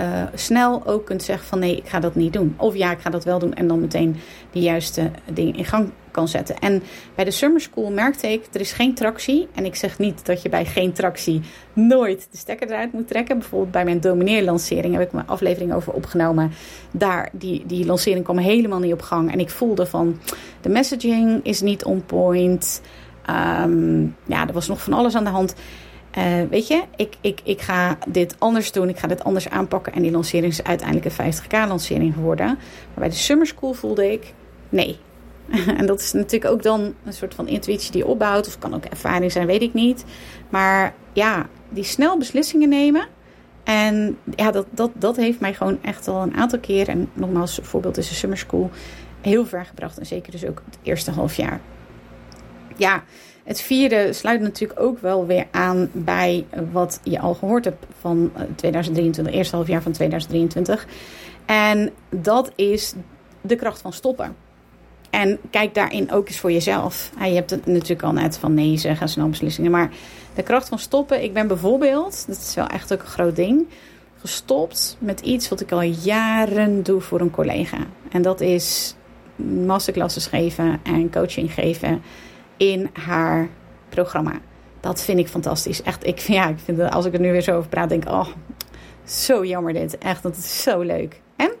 uh, 0.00 0.22
snel 0.34 0.86
ook 0.86 1.06
kunt 1.06 1.22
zeggen 1.22 1.46
van 1.46 1.58
nee, 1.58 1.76
ik 1.76 1.88
ga 1.88 2.00
dat 2.00 2.14
niet 2.14 2.32
doen. 2.32 2.54
Of 2.56 2.76
ja, 2.76 2.90
ik 2.90 3.00
ga 3.00 3.10
dat 3.10 3.24
wel 3.24 3.38
doen 3.38 3.54
en 3.54 3.68
dan 3.68 3.80
meteen 3.80 4.16
de 4.52 4.60
juiste 4.60 5.10
dingen 5.32 5.54
in 5.54 5.64
gang 5.64 5.90
kan 6.10 6.28
zetten. 6.28 6.58
En 6.58 6.82
bij 7.14 7.24
de 7.24 7.30
Summer 7.30 7.60
School 7.60 7.90
merkte 7.90 8.32
ik, 8.32 8.46
er 8.52 8.60
is 8.60 8.72
geen 8.72 8.94
tractie. 8.94 9.48
En 9.54 9.64
ik 9.64 9.74
zeg 9.74 9.98
niet 9.98 10.26
dat 10.26 10.42
je 10.42 10.48
bij 10.48 10.64
geen 10.64 10.92
tractie 10.92 11.40
nooit 11.72 12.28
de 12.30 12.36
stekker 12.36 12.68
eruit 12.68 12.92
moet 12.92 13.08
trekken. 13.08 13.38
Bijvoorbeeld 13.38 13.70
bij 13.70 13.84
mijn 13.84 14.00
domineerlancering 14.00 14.94
heb 14.94 15.02
ik 15.02 15.12
mijn 15.12 15.26
aflevering 15.26 15.74
over 15.74 15.92
opgenomen. 15.92 16.52
Daar, 16.90 17.28
die, 17.32 17.66
die 17.66 17.86
lancering 17.86 18.24
kwam 18.24 18.38
helemaal 18.38 18.80
niet 18.80 18.92
op 18.92 19.02
gang. 19.02 19.32
En 19.32 19.40
ik 19.40 19.50
voelde 19.50 19.86
van, 19.86 20.20
de 20.60 20.68
messaging 20.68 21.40
is 21.42 21.60
niet 21.60 21.84
on 21.84 22.04
point. 22.06 22.82
Um, 23.64 24.16
ja, 24.26 24.46
er 24.46 24.52
was 24.52 24.68
nog 24.68 24.82
van 24.82 24.92
alles 24.92 25.14
aan 25.14 25.24
de 25.24 25.30
hand. 25.30 25.54
Uh, 26.18 26.42
weet 26.50 26.66
je, 26.66 26.82
ik, 26.96 27.16
ik, 27.20 27.40
ik 27.44 27.60
ga 27.60 27.98
dit 28.08 28.34
anders 28.38 28.72
doen. 28.72 28.88
Ik 28.88 28.98
ga 28.98 29.06
dit 29.06 29.24
anders 29.24 29.48
aanpakken. 29.48 29.92
En 29.92 30.02
die 30.02 30.10
lancering 30.10 30.52
is 30.52 30.62
uiteindelijk 30.62 31.18
een 31.18 31.32
50k 31.32 31.68
lancering 31.68 32.14
geworden. 32.14 32.46
Maar 32.46 32.94
bij 32.94 33.08
de 33.08 33.14
Summer 33.14 33.46
School 33.46 33.72
voelde 33.72 34.12
ik, 34.12 34.34
nee, 34.68 34.98
en 35.78 35.86
dat 35.86 36.00
is 36.00 36.12
natuurlijk 36.12 36.52
ook 36.52 36.62
dan 36.62 36.94
een 37.04 37.12
soort 37.12 37.34
van 37.34 37.48
intuïtie 37.48 37.92
die 37.92 38.06
opbouwt. 38.06 38.46
Of 38.46 38.58
kan 38.58 38.74
ook 38.74 38.84
ervaring 38.84 39.32
zijn, 39.32 39.46
weet 39.46 39.62
ik 39.62 39.74
niet. 39.74 40.04
Maar 40.48 40.94
ja, 41.12 41.46
die 41.68 41.84
snel 41.84 42.18
beslissingen 42.18 42.68
nemen. 42.68 43.06
En 43.64 44.18
ja, 44.36 44.50
dat, 44.50 44.66
dat, 44.70 44.90
dat 44.94 45.16
heeft 45.16 45.40
mij 45.40 45.54
gewoon 45.54 45.78
echt 45.82 46.08
al 46.08 46.22
een 46.22 46.34
aantal 46.34 46.58
keer. 46.58 46.88
En 46.88 47.10
nogmaals, 47.12 47.58
voorbeeld 47.62 47.96
is 47.96 48.08
de 48.08 48.14
Summer 48.14 48.38
School. 48.38 48.70
Heel 49.20 49.46
ver 49.46 49.64
gebracht. 49.64 49.98
En 49.98 50.06
zeker 50.06 50.32
dus 50.32 50.46
ook 50.46 50.62
het 50.64 50.78
eerste 50.82 51.10
half 51.10 51.34
jaar. 51.34 51.60
Ja, 52.76 53.02
het 53.44 53.60
vierde 53.60 54.12
sluit 54.12 54.40
natuurlijk 54.40 54.80
ook 54.80 54.98
wel 54.98 55.26
weer 55.26 55.46
aan 55.50 55.90
bij 55.92 56.46
wat 56.72 57.00
je 57.02 57.20
al 57.20 57.34
gehoord 57.34 57.64
hebt 57.64 57.86
van 58.00 58.32
2023, 58.56 59.34
eerste 59.34 59.56
half 59.56 59.68
jaar 59.68 59.82
van 59.82 59.92
2023. 59.92 60.86
En 61.46 61.90
dat 62.08 62.52
is 62.54 62.94
de 63.40 63.56
kracht 63.56 63.80
van 63.80 63.92
stoppen. 63.92 64.36
En 65.10 65.38
kijk 65.50 65.74
daarin 65.74 66.12
ook 66.12 66.28
eens 66.28 66.38
voor 66.38 66.52
jezelf. 66.52 67.10
je 67.18 67.34
hebt 67.34 67.50
het 67.50 67.66
natuurlijk 67.66 68.02
al 68.02 68.12
net 68.12 68.38
van 68.38 68.54
nee 68.54 68.76
zeggen, 68.76 69.08
snel 69.08 69.28
beslissingen. 69.28 69.70
Maar 69.70 69.90
de 70.34 70.42
kracht 70.42 70.68
van 70.68 70.78
stoppen. 70.78 71.22
Ik 71.22 71.32
ben 71.32 71.46
bijvoorbeeld, 71.46 72.26
dat 72.26 72.36
is 72.36 72.54
wel 72.54 72.66
echt 72.66 72.92
ook 72.92 73.00
een 73.00 73.06
groot 73.06 73.36
ding, 73.36 73.66
gestopt 74.20 74.96
met 74.98 75.20
iets 75.20 75.48
wat 75.48 75.60
ik 75.60 75.72
al 75.72 75.82
jaren 75.82 76.82
doe 76.82 77.00
voor 77.00 77.20
een 77.20 77.30
collega. 77.30 77.78
En 78.10 78.22
dat 78.22 78.40
is 78.40 78.94
masterclasses 79.66 80.26
geven 80.26 80.80
en 80.82 81.10
coaching 81.10 81.52
geven 81.52 82.02
in 82.60 82.90
haar 82.92 83.48
programma. 83.88 84.32
Dat 84.80 85.02
vind 85.02 85.18
ik 85.18 85.28
fantastisch. 85.28 85.82
Echt, 85.82 86.06
ik, 86.06 86.18
ja, 86.18 86.48
ik 86.48 86.58
vind 86.58 86.80
als 86.80 87.04
ik 87.04 87.12
er 87.14 87.20
nu 87.20 87.32
weer 87.32 87.40
zo 87.40 87.56
over 87.56 87.68
praat, 87.68 87.88
denk 87.88 88.04
ik, 88.04 88.10
oh, 88.10 88.26
zo 89.04 89.44
jammer 89.44 89.72
dit. 89.72 89.98
Echt, 89.98 90.22
dat 90.22 90.36
is 90.36 90.62
zo 90.62 90.80
leuk. 90.80 91.20
En 91.36 91.52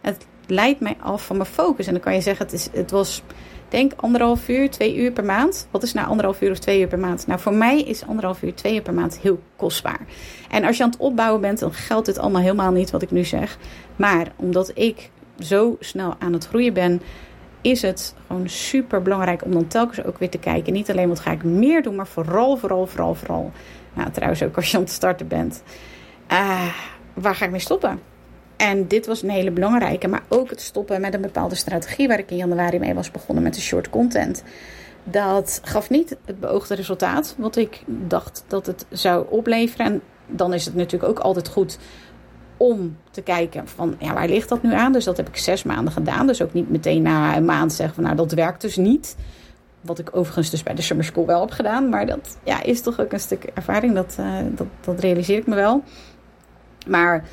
het 0.00 0.26
leidt 0.46 0.80
mij 0.80 0.96
af 1.00 1.26
van 1.26 1.36
mijn 1.36 1.48
focus. 1.48 1.86
En 1.86 1.92
dan 1.92 2.02
kan 2.02 2.14
je 2.14 2.20
zeggen, 2.20 2.44
het, 2.44 2.54
is, 2.54 2.68
het 2.72 2.90
was 2.90 3.22
denk 3.68 3.92
anderhalf 3.96 4.48
uur, 4.48 4.70
twee 4.70 4.96
uur 4.96 5.12
per 5.12 5.24
maand. 5.24 5.68
Wat 5.70 5.82
is 5.82 5.92
nou 5.92 6.08
anderhalf 6.08 6.40
uur 6.40 6.50
of 6.50 6.58
twee 6.58 6.80
uur 6.80 6.88
per 6.88 6.98
maand? 6.98 7.26
Nou, 7.26 7.40
voor 7.40 7.54
mij 7.54 7.82
is 7.82 8.06
anderhalf 8.06 8.42
uur, 8.42 8.54
twee 8.54 8.74
uur 8.74 8.82
per 8.82 8.94
maand 8.94 9.18
heel 9.18 9.40
kostbaar. 9.56 10.00
En 10.50 10.64
als 10.64 10.76
je 10.76 10.82
aan 10.82 10.90
het 10.90 10.98
opbouwen 10.98 11.40
bent, 11.40 11.58
dan 11.58 11.72
geldt 11.72 12.06
dit 12.06 12.18
allemaal 12.18 12.42
helemaal 12.42 12.72
niet 12.72 12.90
wat 12.90 13.02
ik 13.02 13.10
nu 13.10 13.24
zeg. 13.24 13.58
Maar 13.96 14.32
omdat 14.36 14.70
ik 14.74 15.10
zo 15.38 15.76
snel 15.80 16.14
aan 16.18 16.32
het 16.32 16.46
groeien 16.46 16.72
ben, 16.72 17.02
is 17.60 17.82
het 17.82 18.14
gewoon 18.26 18.48
super 18.48 19.02
belangrijk 19.02 19.44
om 19.44 19.52
dan 19.52 19.66
telkens 19.66 20.04
ook 20.04 20.18
weer 20.18 20.30
te 20.30 20.38
kijken. 20.38 20.72
Niet 20.72 20.90
alleen 20.90 21.08
wat 21.08 21.20
ga 21.20 21.30
ik 21.30 21.44
meer 21.44 21.82
doen, 21.82 21.94
maar 21.94 22.06
vooral, 22.06 22.56
vooral, 22.56 22.86
vooral, 22.86 23.14
vooral. 23.14 23.52
Nou, 23.94 24.10
trouwens 24.10 24.42
ook 24.42 24.56
als 24.56 24.70
je 24.70 24.76
aan 24.76 24.82
het 24.82 24.92
starten 24.92 25.28
bent. 25.28 25.62
Uh, 26.32 26.74
waar 27.14 27.34
ga 27.34 27.44
ik 27.44 27.50
mee 27.50 27.60
stoppen? 27.60 28.00
En 28.56 28.88
dit 28.88 29.06
was 29.06 29.22
een 29.22 29.30
hele 29.30 29.50
belangrijke, 29.50 30.08
maar 30.08 30.22
ook 30.28 30.50
het 30.50 30.60
stoppen 30.60 31.00
met 31.00 31.14
een 31.14 31.20
bepaalde 31.20 31.54
strategie 31.54 32.08
waar 32.08 32.18
ik 32.18 32.30
in 32.30 32.36
januari 32.36 32.78
mee 32.78 32.94
was 32.94 33.10
begonnen 33.10 33.44
met 33.44 33.54
de 33.54 33.60
short 33.60 33.90
content. 33.90 34.42
Dat 35.04 35.60
gaf 35.64 35.90
niet 35.90 36.16
het 36.24 36.40
beoogde 36.40 36.74
resultaat, 36.74 37.34
wat 37.38 37.56
ik 37.56 37.82
dacht 37.86 38.44
dat 38.46 38.66
het 38.66 38.86
zou 38.90 39.26
opleveren. 39.28 39.86
En 39.86 40.02
dan 40.26 40.54
is 40.54 40.64
het 40.64 40.74
natuurlijk 40.74 41.10
ook 41.10 41.18
altijd 41.18 41.48
goed 41.48 41.78
om 42.60 42.96
te 43.10 43.22
kijken 43.22 43.68
van 43.68 43.96
ja, 43.98 44.14
waar 44.14 44.28
ligt 44.28 44.48
dat 44.48 44.62
nu 44.62 44.74
aan? 44.74 44.92
Dus 44.92 45.04
dat 45.04 45.16
heb 45.16 45.28
ik 45.28 45.36
zes 45.36 45.62
maanden 45.62 45.92
gedaan. 45.92 46.26
Dus 46.26 46.42
ook 46.42 46.52
niet 46.52 46.70
meteen 46.70 47.02
na 47.02 47.36
een 47.36 47.44
maand 47.44 47.72
zeggen 47.72 47.94
van 47.94 48.04
nou 48.04 48.16
dat 48.16 48.32
werkt 48.32 48.60
dus 48.60 48.76
niet. 48.76 49.16
Wat 49.80 49.98
ik 49.98 50.16
overigens 50.16 50.50
dus 50.50 50.62
bij 50.62 50.74
de 50.74 50.82
Summer 50.82 51.04
School 51.04 51.26
wel 51.26 51.40
heb 51.40 51.50
gedaan. 51.50 51.88
Maar 51.88 52.06
dat 52.06 52.38
ja, 52.44 52.62
is 52.62 52.80
toch 52.80 53.00
ook 53.00 53.12
een 53.12 53.20
stuk 53.20 53.44
ervaring. 53.54 53.94
Dat, 53.94 54.16
uh, 54.20 54.36
dat, 54.54 54.66
dat 54.80 55.00
realiseer 55.00 55.38
ik 55.38 55.46
me 55.46 55.54
wel. 55.54 55.82
Maar 56.86 57.24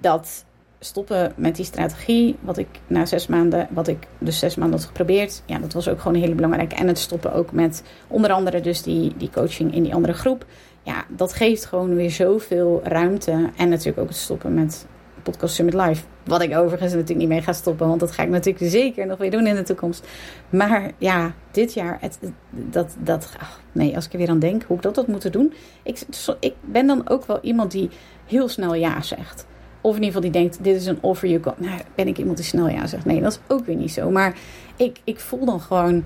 dat 0.00 0.44
stoppen 0.78 1.32
met 1.36 1.56
die 1.56 1.64
strategie, 1.64 2.36
wat 2.40 2.58
ik 2.58 2.68
na 2.86 3.06
zes 3.06 3.26
maanden, 3.26 3.68
wat 3.70 3.88
ik 3.88 4.06
dus 4.18 4.38
zes 4.38 4.54
maanden 4.54 4.78
had 4.78 4.86
geprobeerd, 4.86 5.42
ja, 5.46 5.58
dat 5.58 5.72
was 5.72 5.88
ook 5.88 5.98
gewoon 5.98 6.14
een 6.14 6.22
hele 6.22 6.34
belangrijke. 6.34 6.74
En 6.74 6.88
het 6.88 6.98
stoppen 6.98 7.32
ook 7.32 7.52
met 7.52 7.82
onder 8.08 8.30
andere 8.32 8.60
dus 8.60 8.82
die, 8.82 9.14
die 9.16 9.30
coaching 9.30 9.74
in 9.74 9.82
die 9.82 9.94
andere 9.94 10.12
groep. 10.12 10.46
Ja, 10.86 11.04
dat 11.08 11.32
geeft 11.32 11.64
gewoon 11.64 11.94
weer 11.94 12.10
zoveel 12.10 12.80
ruimte. 12.84 13.50
En 13.56 13.68
natuurlijk 13.68 13.98
ook 13.98 14.08
het 14.08 14.16
stoppen 14.16 14.54
met 14.54 14.86
Podcast 15.22 15.54
Summit 15.54 15.74
Live. 15.74 16.02
Wat 16.24 16.42
ik 16.42 16.56
overigens 16.56 16.92
natuurlijk 16.92 17.18
niet 17.18 17.28
mee 17.28 17.42
ga 17.42 17.52
stoppen, 17.52 17.88
want 17.88 18.00
dat 18.00 18.10
ga 18.10 18.22
ik 18.22 18.28
natuurlijk 18.28 18.70
zeker 18.70 19.06
nog 19.06 19.18
weer 19.18 19.30
doen 19.30 19.46
in 19.46 19.54
de 19.54 19.62
toekomst. 19.62 20.06
Maar 20.50 20.92
ja, 20.98 21.34
dit 21.50 21.74
jaar, 21.74 21.98
het, 22.00 22.18
dat, 22.50 22.96
dat, 22.98 23.36
nee, 23.72 23.94
als 23.94 24.06
ik 24.06 24.12
er 24.12 24.18
weer 24.18 24.28
aan 24.28 24.38
denk 24.38 24.62
hoe 24.62 24.76
ik 24.76 24.82
dat 24.82 24.96
had 24.96 25.06
moeten 25.06 25.32
doen. 25.32 25.52
Ik, 25.82 26.02
ik 26.40 26.54
ben 26.60 26.86
dan 26.86 27.08
ook 27.08 27.26
wel 27.26 27.38
iemand 27.42 27.70
die 27.70 27.90
heel 28.26 28.48
snel 28.48 28.74
ja 28.74 29.02
zegt. 29.02 29.46
Of 29.80 29.96
in 29.96 30.02
ieder 30.02 30.14
geval 30.14 30.30
die 30.32 30.40
denkt, 30.40 30.64
dit 30.64 30.76
is 30.76 30.86
een 30.86 31.02
offer. 31.02 31.28
Je 31.28 31.40
kan, 31.40 31.54
nou, 31.56 31.80
ben 31.94 32.08
ik 32.08 32.18
iemand 32.18 32.36
die 32.36 32.46
snel 32.46 32.68
ja 32.68 32.86
zegt. 32.86 33.04
Nee, 33.04 33.20
dat 33.20 33.32
is 33.32 33.54
ook 33.54 33.66
weer 33.66 33.76
niet 33.76 33.92
zo. 33.92 34.10
Maar 34.10 34.38
ik, 34.76 34.98
ik 35.04 35.20
voel 35.20 35.44
dan 35.44 35.60
gewoon... 35.60 36.04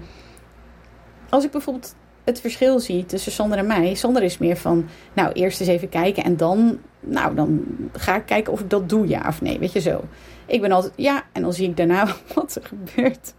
Als 1.28 1.44
ik 1.44 1.50
bijvoorbeeld 1.50 1.94
het 2.24 2.40
verschil 2.40 2.80
zie 2.80 3.06
tussen 3.06 3.33
Sander 3.33 3.59
en 3.59 3.66
mij. 3.66 3.94
Sander 3.94 4.22
is 4.22 4.38
meer 4.38 4.56
van, 4.56 4.88
nou, 5.12 5.33
eerst 5.33 5.61
eens 5.61 5.68
even 5.68 5.88
kijken. 5.88 6.24
En 6.24 6.37
dan, 6.37 6.78
nou, 7.00 7.35
dan 7.35 7.64
ga 7.92 8.16
ik 8.16 8.26
kijken 8.26 8.52
of 8.52 8.61
ik 8.61 8.70
dat 8.70 8.88
doe, 8.88 9.09
ja 9.09 9.24
of 9.28 9.42
nee. 9.42 9.59
Weet 9.59 9.72
je 9.72 9.80
zo. 9.80 10.04
Ik 10.46 10.61
ben 10.61 10.72
altijd, 10.72 10.92
ja. 10.96 11.22
En 11.33 11.42
dan 11.42 11.52
zie 11.52 11.68
ik 11.68 11.76
daarna 11.76 12.06
wat 12.35 12.54
er 12.54 12.62
gebeurt. 12.62 13.35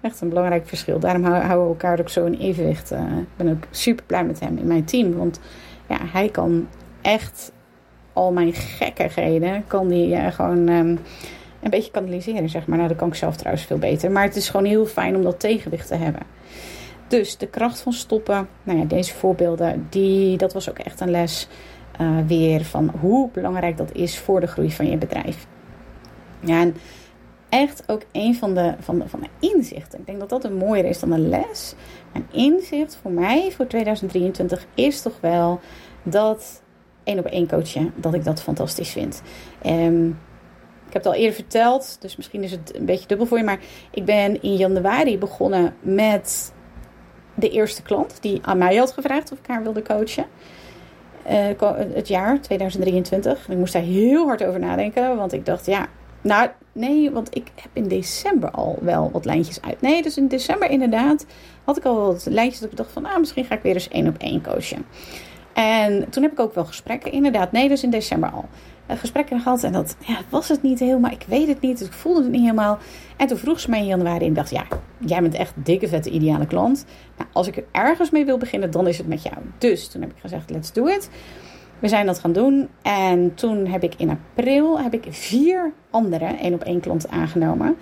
Echt 0.00 0.20
een 0.20 0.28
belangrijk 0.28 0.68
verschil. 0.68 0.98
Daarom 0.98 1.24
houden 1.24 1.62
we 1.62 1.68
elkaar 1.68 2.00
ook 2.00 2.08
zo 2.08 2.26
in 2.26 2.34
evenwicht. 2.34 2.92
Uh, 2.92 3.18
ik 3.18 3.36
ben 3.36 3.48
ook 3.48 3.64
super 3.70 4.04
blij 4.04 4.24
met 4.24 4.40
hem 4.40 4.58
in 4.58 4.66
mijn 4.66 4.84
team. 4.84 5.16
Want 5.16 5.40
ja, 5.88 5.98
hij 6.00 6.28
kan 6.28 6.68
echt 7.02 7.52
al 8.12 8.32
mijn 8.32 8.52
gekkigheden 8.52 9.64
kan 9.66 9.88
die 9.88 10.08
uh, 10.08 10.26
gewoon 10.26 10.68
um, 10.68 10.98
een 11.62 11.70
beetje 11.70 11.90
kanaliseren, 11.90 12.48
zeg 12.48 12.66
maar. 12.66 12.76
Nou, 12.76 12.88
dat 12.88 12.98
kan 12.98 13.08
ik 13.08 13.14
zelf 13.14 13.36
trouwens 13.36 13.64
veel 13.64 13.78
beter. 13.78 14.10
Maar 14.10 14.24
het 14.24 14.36
is 14.36 14.48
gewoon 14.48 14.66
heel 14.66 14.86
fijn 14.86 15.16
om 15.16 15.22
dat 15.22 15.40
tegenwicht 15.40 15.88
te 15.88 15.94
hebben. 15.94 16.22
Dus 17.08 17.36
de 17.36 17.46
kracht 17.46 17.80
van 17.80 17.92
stoppen. 17.92 18.48
Nou 18.62 18.78
ja, 18.78 18.84
deze 18.84 19.14
voorbeelden, 19.14 19.86
die, 19.90 20.36
dat 20.36 20.52
was 20.52 20.70
ook 20.70 20.78
echt 20.78 21.00
een 21.00 21.10
les 21.10 21.48
uh, 22.00 22.18
weer 22.26 22.64
van 22.64 22.94
hoe 23.00 23.30
belangrijk 23.32 23.76
dat 23.76 23.92
is 23.92 24.18
voor 24.18 24.40
de 24.40 24.46
groei 24.46 24.72
van 24.72 24.90
je 24.90 24.96
bedrijf. 24.96 25.46
Ja, 26.40 26.60
en 26.60 26.76
echt 27.48 27.82
ook 27.86 28.02
een 28.12 28.34
van 28.34 28.54
de, 28.54 28.74
van 28.78 28.98
de, 28.98 29.08
van 29.08 29.20
de 29.20 29.48
inzichten. 29.52 29.98
Ik 29.98 30.06
denk 30.06 30.20
dat 30.20 30.28
dat 30.28 30.44
een 30.44 30.56
mooier 30.56 30.84
is 30.84 31.00
dan 31.00 31.12
een 31.12 31.28
les. 31.28 31.74
Een 32.12 32.26
inzicht 32.30 32.98
voor 33.02 33.10
mij 33.10 33.52
voor 33.52 33.66
2023 33.66 34.66
is 34.74 35.02
toch 35.02 35.20
wel 35.20 35.60
dat 36.02 36.62
één 37.04 37.18
op 37.18 37.26
één 37.26 37.48
coachen, 37.48 37.92
dat 37.96 38.14
ik 38.14 38.24
dat 38.24 38.42
fantastisch 38.42 38.90
vind. 38.90 39.22
Um, 39.66 40.18
ik 40.86 40.92
heb 40.92 41.02
het 41.02 41.06
al 41.06 41.20
eerder 41.20 41.34
verteld, 41.34 41.96
dus 42.00 42.16
misschien 42.16 42.42
is 42.42 42.50
het 42.50 42.76
een 42.76 42.84
beetje 42.84 43.06
dubbel 43.06 43.26
voor 43.26 43.38
je. 43.38 43.44
Maar 43.44 43.58
ik 43.90 44.04
ben 44.04 44.42
in 44.42 44.56
januari 44.56 45.18
begonnen 45.18 45.74
met 45.80 46.53
de 47.34 47.48
eerste 47.48 47.82
klant 47.82 48.16
die 48.20 48.38
aan 48.42 48.58
mij 48.58 48.76
had 48.76 48.92
gevraagd 48.92 49.32
of 49.32 49.38
ik 49.38 49.46
haar 49.46 49.62
wilde 49.62 49.82
coachen. 49.82 50.26
Uh, 51.30 51.70
het 51.94 52.08
jaar 52.08 52.40
2023. 52.40 53.48
Ik 53.48 53.56
moest 53.56 53.72
daar 53.72 53.82
heel 53.82 54.26
hard 54.26 54.44
over 54.44 54.60
nadenken, 54.60 55.16
want 55.16 55.32
ik 55.32 55.46
dacht, 55.46 55.66
ja, 55.66 55.86
nou 56.20 56.48
nee, 56.72 57.10
want 57.10 57.36
ik 57.36 57.46
heb 57.54 57.70
in 57.72 57.88
december 57.88 58.50
al 58.50 58.78
wel 58.80 59.10
wat 59.12 59.24
lijntjes 59.24 59.62
uit. 59.62 59.80
Nee, 59.80 60.02
dus 60.02 60.16
in 60.16 60.28
december 60.28 60.70
inderdaad 60.70 61.26
had 61.64 61.76
ik 61.76 61.84
al 61.84 62.06
wat 62.06 62.26
lijntjes 62.30 62.60
dat 62.60 62.70
ik 62.70 62.76
dacht 62.76 62.92
van, 62.92 63.06
ah, 63.06 63.18
misschien 63.18 63.44
ga 63.44 63.54
ik 63.54 63.62
weer 63.62 63.74
eens 63.74 63.88
één 63.88 64.08
op 64.08 64.16
één 64.18 64.42
coachen. 64.42 64.86
En 65.52 66.10
toen 66.10 66.22
heb 66.22 66.32
ik 66.32 66.40
ook 66.40 66.54
wel 66.54 66.64
gesprekken, 66.64 67.12
inderdaad, 67.12 67.52
nee, 67.52 67.68
dus 67.68 67.82
in 67.82 67.90
december 67.90 68.30
al. 68.30 68.44
Gesprekken 68.88 69.40
gehad 69.40 69.62
en 69.62 69.72
dat 69.72 69.96
ja, 70.06 70.18
was 70.28 70.48
het 70.48 70.62
niet 70.62 70.78
helemaal. 70.78 71.10
Ik 71.10 71.24
weet 71.28 71.48
het 71.48 71.60
niet, 71.60 71.78
dus 71.78 71.86
ik 71.86 71.92
voelde 71.92 72.22
het 72.22 72.30
niet 72.30 72.40
helemaal. 72.40 72.78
En 73.16 73.26
toen 73.26 73.38
vroeg 73.38 73.60
ze 73.60 73.70
mij 73.70 73.78
in 73.78 73.86
januari 73.86 74.26
en 74.26 74.34
dacht, 74.34 74.50
ja, 74.50 74.66
jij 74.98 75.20
bent 75.20 75.34
echt 75.34 75.52
dikke 75.56 75.88
vette 75.88 76.10
ideale 76.10 76.46
klant. 76.46 76.84
Nou, 77.16 77.28
als 77.32 77.46
ik 77.46 77.56
er 77.56 77.64
ergens 77.72 78.10
mee 78.10 78.24
wil 78.24 78.38
beginnen, 78.38 78.70
dan 78.70 78.86
is 78.86 78.98
het 78.98 79.06
met 79.06 79.22
jou. 79.22 79.36
Dus 79.58 79.88
toen 79.88 80.00
heb 80.00 80.10
ik 80.10 80.20
gezegd, 80.20 80.50
let's 80.50 80.72
do 80.72 80.86
it. 80.86 81.10
We 81.78 81.88
zijn 81.88 82.06
dat 82.06 82.18
gaan 82.18 82.32
doen. 82.32 82.68
En 82.82 83.34
toen 83.34 83.66
heb 83.66 83.82
ik 83.82 83.94
in 83.96 84.10
april 84.10 84.80
heb 84.80 84.94
ik 84.94 85.06
vier 85.10 85.72
andere 85.90 86.24
één 86.24 86.54
op 86.54 86.62
één 86.62 86.80
klanten 86.80 87.10
aangenomen. 87.10 87.76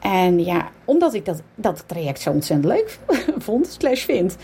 En 0.00 0.44
ja, 0.44 0.68
omdat 0.84 1.14
ik 1.14 1.24
dat, 1.24 1.42
dat 1.54 1.84
traject 1.86 2.20
zo 2.20 2.30
ontzettend 2.30 2.72
leuk 2.72 2.98
vond, 3.46 3.76
slash 3.78 4.04
vind, 4.04 4.36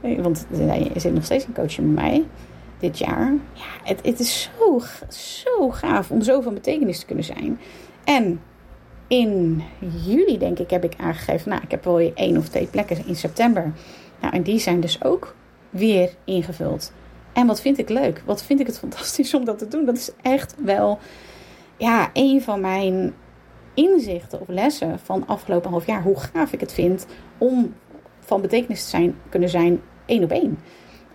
want 0.00 0.46
er 0.94 1.00
zit 1.00 1.14
nog 1.14 1.24
steeds 1.24 1.44
een 1.44 1.54
coachje 1.54 1.82
bij 1.82 1.90
mij. 1.90 2.24
Dit 2.86 2.98
jaar. 2.98 3.32
Ja, 3.52 3.64
het, 3.82 4.00
het 4.02 4.20
is 4.20 4.50
zo, 4.58 4.80
zo 5.08 5.70
gaaf 5.70 6.10
om 6.10 6.22
zo 6.22 6.40
van 6.40 6.54
betekenis 6.54 6.98
te 6.98 7.06
kunnen 7.06 7.24
zijn. 7.24 7.60
En 8.04 8.40
in 9.08 9.62
juli, 10.04 10.38
denk 10.38 10.58
ik, 10.58 10.70
heb 10.70 10.84
ik 10.84 10.94
aangegeven. 10.96 11.50
Nou, 11.50 11.62
ik 11.62 11.70
heb 11.70 11.84
wel 11.84 12.12
één 12.14 12.36
of 12.36 12.48
twee 12.48 12.66
plekken 12.66 13.06
in 13.06 13.16
september. 13.16 13.72
Nou, 14.20 14.34
en 14.34 14.42
die 14.42 14.58
zijn 14.58 14.80
dus 14.80 15.04
ook 15.04 15.34
weer 15.70 16.14
ingevuld. 16.24 16.92
En 17.32 17.46
wat 17.46 17.60
vind 17.60 17.78
ik 17.78 17.88
leuk? 17.88 18.22
Wat 18.26 18.42
vind 18.42 18.60
ik 18.60 18.66
het 18.66 18.78
fantastisch 18.86 19.34
om 19.34 19.44
dat 19.44 19.58
te 19.58 19.68
doen? 19.68 19.84
Dat 19.84 19.96
is 19.96 20.10
echt 20.22 20.54
wel 20.64 20.98
ja, 21.76 22.10
een 22.12 22.42
van 22.42 22.60
mijn 22.60 23.14
inzichten 23.74 24.40
of 24.40 24.48
lessen 24.48 24.98
van 24.98 25.26
afgelopen 25.26 25.70
half 25.70 25.86
jaar. 25.86 26.02
Hoe 26.02 26.18
gaaf 26.18 26.52
ik 26.52 26.60
het 26.60 26.72
vind 26.72 27.06
om 27.38 27.74
van 28.20 28.40
betekenis 28.40 28.82
te 28.82 28.88
zijn, 28.88 29.14
kunnen 29.28 29.48
zijn 29.48 29.80
één 30.06 30.24
op 30.24 30.30
één. 30.30 30.58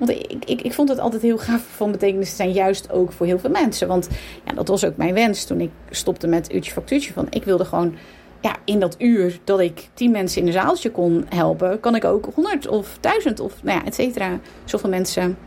Want 0.02 0.14
ik, 0.32 0.46
ik, 0.46 0.62
ik 0.62 0.74
vond 0.74 0.90
het 0.90 1.00
altijd 1.00 1.22
heel 1.22 1.38
gaaf 1.38 1.62
van 1.62 1.92
betekenis 1.92 2.30
te 2.30 2.36
zijn, 2.36 2.52
juist 2.52 2.92
ook 2.92 3.12
voor 3.12 3.26
heel 3.26 3.40
veel 3.40 3.50
mensen. 3.50 3.88
Want 3.88 4.10
ja, 4.46 4.54
dat 4.54 4.68
was 4.68 4.86
ook 4.86 4.98
mijn 4.98 5.14
wens 5.14 5.44
toen 5.46 5.62
ik 5.62 5.70
stopte 5.90 6.28
met 6.28 6.54
uurtje 6.54 6.72
factuurtje. 6.72 7.14
Van 7.14 7.28
ik 7.30 7.44
wilde 7.44 7.66
gewoon 7.66 7.96
ja, 8.40 8.56
in 8.66 8.80
dat 8.80 8.96
uur 8.98 9.40
dat 9.44 9.60
ik 9.60 9.90
tien 9.94 10.12
mensen 10.12 10.42
in 10.42 10.48
een 10.48 10.54
zaaltje 10.54 10.92
kon 10.92 11.26
helpen, 11.30 11.80
kan 11.80 11.96
ik 11.96 12.06
ook 12.06 12.30
honderd 12.34 12.68
of 12.68 12.98
duizend 13.00 13.40
of 13.40 13.64
nou 13.64 13.80
ja, 13.80 13.86
et 13.86 13.96
cetera, 13.96 14.40
zoveel 14.66 14.90
mensen 14.90 15.38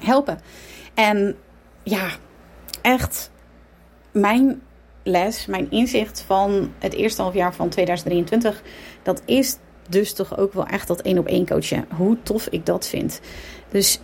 helpen. 0.00 0.40
En 0.94 1.36
ja, 1.82 2.08
echt 2.82 3.30
mijn 4.12 4.62
les, 5.02 5.46
mijn 5.46 5.70
inzicht 5.70 6.20
van 6.26 6.72
het 6.78 6.92
eerste 6.92 7.22
half 7.22 7.34
jaar 7.34 7.54
van 7.54 7.68
2023, 7.68 8.62
dat 9.02 9.22
is 9.24 9.56
dus 9.92 10.12
toch 10.12 10.38
ook 10.38 10.52
wel 10.52 10.66
echt 10.66 10.88
dat 10.88 11.00
één 11.00 11.18
op 11.18 11.26
één 11.26 11.46
coachen. 11.46 11.86
Hoe 11.96 12.16
tof 12.22 12.46
ik 12.46 12.66
dat 12.66 12.86
vind. 12.86 13.20
Dus 13.70 14.00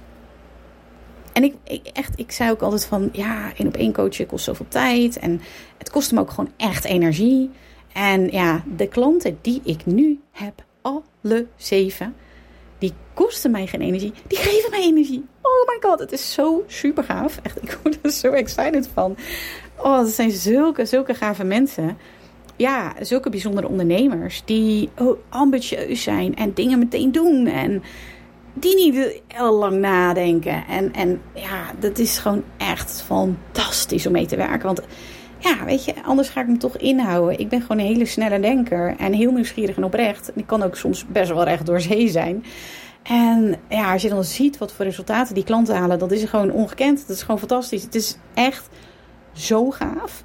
en 1.32 1.44
ik, 1.44 1.54
ik, 1.64 1.86
echt, 1.92 2.18
ik 2.18 2.32
zei 2.32 2.50
ook 2.50 2.62
altijd 2.62 2.84
van 2.86 3.08
ja, 3.12 3.52
één 3.56 3.68
op 3.68 3.76
één 3.76 3.92
coachen 3.92 4.26
kost 4.26 4.44
zoveel 4.44 4.68
tijd. 4.68 5.18
En 5.18 5.40
het 5.78 5.90
kost 5.90 6.10
hem 6.10 6.18
ook 6.18 6.30
gewoon 6.30 6.52
echt 6.56 6.84
energie. 6.84 7.50
En 7.92 8.30
ja, 8.30 8.62
de 8.76 8.88
klanten 8.88 9.38
die 9.40 9.60
ik 9.64 9.86
nu 9.86 10.20
heb, 10.32 10.64
alle 10.82 11.46
zeven, 11.56 12.14
die 12.78 12.92
kosten 13.14 13.50
mij 13.50 13.66
geen 13.66 13.80
energie. 13.80 14.12
Die 14.26 14.38
geven 14.38 14.70
mij 14.70 14.82
energie. 14.82 15.24
Oh 15.42 15.66
my 15.66 15.88
god, 15.88 15.98
het 15.98 16.12
is 16.12 16.32
zo 16.32 16.64
super 16.66 17.04
gaaf. 17.04 17.38
Echt, 17.42 17.62
ik 17.62 17.78
word 17.82 17.98
er 18.02 18.10
zo 18.10 18.30
excited 18.32 18.88
van. 18.94 19.16
Oh, 19.76 19.98
het 19.98 20.08
zijn 20.08 20.30
zulke, 20.30 20.84
zulke 20.84 21.14
gave 21.14 21.44
mensen 21.44 21.98
ja, 22.58 22.92
zulke 23.00 23.30
bijzondere 23.30 23.68
ondernemers 23.68 24.42
die 24.44 24.88
ambitieus 25.28 26.02
zijn 26.02 26.36
en 26.36 26.54
dingen 26.54 26.78
meteen 26.78 27.12
doen. 27.12 27.46
En 27.46 27.82
die 28.54 28.74
niet 28.74 29.22
heel 29.26 29.54
lang 29.54 29.78
nadenken. 29.78 30.64
En, 30.66 30.92
en 30.92 31.20
ja, 31.34 31.70
dat 31.78 31.98
is 31.98 32.18
gewoon 32.18 32.44
echt 32.56 33.02
fantastisch 33.02 34.06
om 34.06 34.12
mee 34.12 34.26
te 34.26 34.36
werken. 34.36 34.66
Want 34.66 34.82
ja, 35.38 35.64
weet 35.64 35.84
je, 35.84 35.94
anders 36.04 36.28
ga 36.28 36.40
ik 36.40 36.48
me 36.48 36.56
toch 36.56 36.76
inhouden. 36.76 37.38
Ik 37.38 37.48
ben 37.48 37.60
gewoon 37.60 37.78
een 37.78 37.92
hele 37.92 38.06
snelle 38.06 38.40
denker 38.40 38.94
en 38.98 39.12
heel 39.12 39.32
nieuwsgierig 39.32 39.76
en 39.76 39.84
oprecht. 39.84 40.32
En 40.32 40.40
ik 40.40 40.46
kan 40.46 40.62
ook 40.62 40.76
soms 40.76 41.06
best 41.06 41.28
wel 41.28 41.44
recht 41.44 41.66
door 41.66 41.80
zee 41.80 42.08
zijn. 42.08 42.44
En 43.02 43.56
ja, 43.68 43.92
als 43.92 44.02
je 44.02 44.08
dan 44.08 44.24
ziet 44.24 44.58
wat 44.58 44.72
voor 44.72 44.84
resultaten 44.84 45.34
die 45.34 45.44
klanten 45.44 45.76
halen, 45.76 45.98
dat 45.98 46.12
is 46.12 46.24
gewoon 46.24 46.52
ongekend. 46.52 47.06
Dat 47.06 47.16
is 47.16 47.22
gewoon 47.22 47.38
fantastisch. 47.38 47.82
Het 47.82 47.94
is 47.94 48.16
echt 48.34 48.68
zo 49.32 49.70
gaaf. 49.70 50.24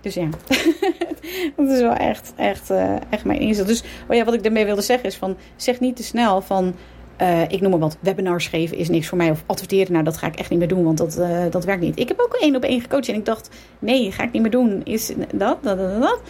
Dus 0.00 0.14
ja, 0.14 0.28
dat 1.56 1.68
is 1.68 1.80
wel 1.80 1.92
echt, 1.92 2.32
echt, 2.36 2.70
uh, 2.70 2.94
echt 3.10 3.24
mijn 3.24 3.40
inzicht. 3.40 3.68
Dus 3.68 3.82
oh 4.08 4.16
ja, 4.16 4.24
wat 4.24 4.34
ik 4.34 4.42
daarmee 4.42 4.64
wilde 4.64 4.82
zeggen 4.82 5.08
is 5.08 5.16
van, 5.16 5.36
zeg 5.56 5.80
niet 5.80 5.96
te 5.96 6.02
snel 6.02 6.40
van, 6.40 6.74
uh, 7.22 7.42
ik 7.42 7.60
noem 7.60 7.70
maar 7.70 7.80
wat, 7.80 7.96
webinars 8.00 8.46
geven 8.46 8.76
is 8.76 8.88
niks 8.88 9.08
voor 9.08 9.18
mij. 9.18 9.30
Of 9.30 9.42
adverteren, 9.46 9.92
nou 9.92 10.04
dat 10.04 10.16
ga 10.16 10.26
ik 10.26 10.36
echt 10.36 10.50
niet 10.50 10.58
meer 10.58 10.68
doen, 10.68 10.84
want 10.84 10.98
dat, 10.98 11.18
uh, 11.18 11.38
dat 11.50 11.64
werkt 11.64 11.82
niet. 11.82 11.98
Ik 11.98 12.08
heb 12.08 12.20
ook 12.20 12.34
één 12.34 12.56
op 12.56 12.62
één 12.62 12.80
gecoacht 12.80 13.08
en 13.08 13.14
ik 13.14 13.24
dacht, 13.24 13.48
nee, 13.78 14.12
ga 14.12 14.22
ik 14.22 14.32
niet 14.32 14.42
meer 14.42 14.50
doen. 14.50 14.80
Is 14.84 15.06
dat, 15.34 15.58
dat, 15.62 15.62
dat, 15.62 16.00
dat, 16.00 16.20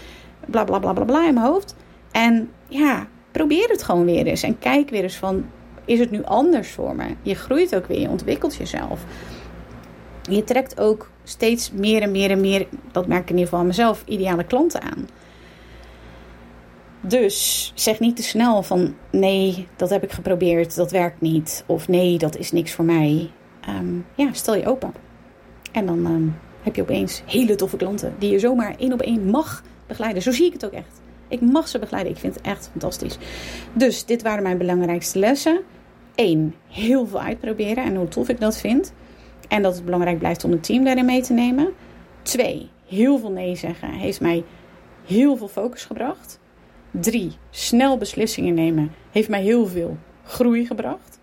bla 0.47 0.65
bla 0.65 0.79
bla 0.79 0.93
bla 0.93 1.05
bla 1.05 1.27
in 1.27 1.35
mijn 1.35 1.47
hoofd. 1.47 1.75
En 2.11 2.51
ja, 2.69 3.07
probeer 3.33 3.69
het 3.69 3.83
gewoon 3.83 4.05
weer 4.05 4.27
eens. 4.27 4.43
En 4.43 4.59
kijk 4.59 4.91
weer 4.91 5.03
eens 5.03 5.17
van, 5.17 5.45
is 5.85 5.99
het 5.99 6.11
nu 6.11 6.25
anders 6.25 6.71
voor 6.71 6.97
me? 6.97 7.05
Je 7.23 7.35
groeit 7.35 7.77
ook 7.77 7.87
weer, 7.87 8.01
je 8.01 8.09
ontwikkelt 8.09 8.55
jezelf. 8.55 9.05
Je 10.31 10.45
trekt 10.45 10.81
ook 10.81 11.11
steeds 11.25 11.73
meer 11.73 12.03
en 12.03 12.11
meer 12.11 12.31
en 12.31 12.41
meer, 12.41 12.67
dat 12.93 13.07
merk 13.07 13.23
ik 13.23 13.31
in 13.31 13.35
ieder 13.35 13.45
geval 13.45 13.61
aan 13.61 13.67
mezelf, 13.67 14.03
ideale 14.07 14.45
klanten 14.45 14.83
aan. 14.83 15.09
Dus 17.01 17.73
zeg 17.75 18.01
niet 18.01 18.17
te 18.17 18.23
snel 18.23 18.63
van 18.63 18.95
nee, 19.11 19.69
dat 19.77 19.91
heb 19.91 20.03
ik 20.03 20.13
geprobeerd, 20.13 20.75
dat 20.75 20.91
werkt 20.91 21.21
niet. 21.21 21.65
Of 21.67 21.89
nee, 21.89 22.19
dat 22.19 22.37
is 22.37 22.53
niks 22.53 22.73
voor 22.73 22.85
mij. 22.85 23.31
Ehm, 23.61 23.95
ja, 24.15 24.33
stel 24.33 24.57
je 24.57 24.67
open. 24.67 24.95
En 25.73 25.87
dan 25.87 26.07
ehm, 26.07 26.29
heb 26.63 26.77
je 26.77 26.83
opeens 26.83 27.23
hele 27.27 27.55
toffe 27.55 27.77
klanten 27.77 28.15
die 28.19 28.31
je 28.31 28.39
zomaar 28.39 28.75
één 28.79 28.93
op 28.93 29.01
één 29.01 29.31
mag 29.31 29.63
begeleiden. 29.87 30.23
Zo 30.23 30.31
zie 30.31 30.47
ik 30.47 30.53
het 30.53 30.65
ook 30.65 30.73
echt. 30.73 31.01
Ik 31.29 31.41
mag 31.41 31.69
ze 31.69 31.79
begeleiden. 31.79 32.13
Ik 32.13 32.19
vind 32.19 32.35
het 32.35 32.45
echt 32.45 32.69
fantastisch. 32.71 33.19
Dus 33.73 34.05
dit 34.05 34.23
waren 34.23 34.43
mijn 34.43 34.59
belangrijkste 34.59 35.19
lessen. 35.19 35.61
Eén, 36.15 36.55
heel 36.69 37.07
veel 37.07 37.21
uitproberen 37.21 37.85
en 37.85 37.97
hoe 37.97 38.09
tof 38.09 38.29
ik 38.29 38.41
dat 38.41 38.59
vind. 38.59 38.93
En 39.55 39.63
dat 39.63 39.75
het 39.75 39.85
belangrijk 39.85 40.19
blijft 40.19 40.45
om 40.45 40.51
het 40.51 40.63
team 40.63 40.85
daarin 40.85 41.05
mee 41.05 41.23
te 41.23 41.33
nemen. 41.33 41.73
Twee, 42.23 42.69
heel 42.87 43.19
veel 43.19 43.31
nee 43.31 43.57
zeggen 43.57 43.91
heeft 43.91 44.21
mij 44.21 44.45
heel 45.05 45.37
veel 45.37 45.49
focus 45.49 45.85
gebracht. 45.85 46.41
Drie, 46.91 47.33
snel 47.51 47.99
beslissingen 47.99 48.55
nemen 48.55 48.93
heeft 49.11 49.29
mij 49.29 49.43
heel 49.43 49.67
veel 49.67 49.97
groei 50.25 50.67
gebracht. 50.67 51.21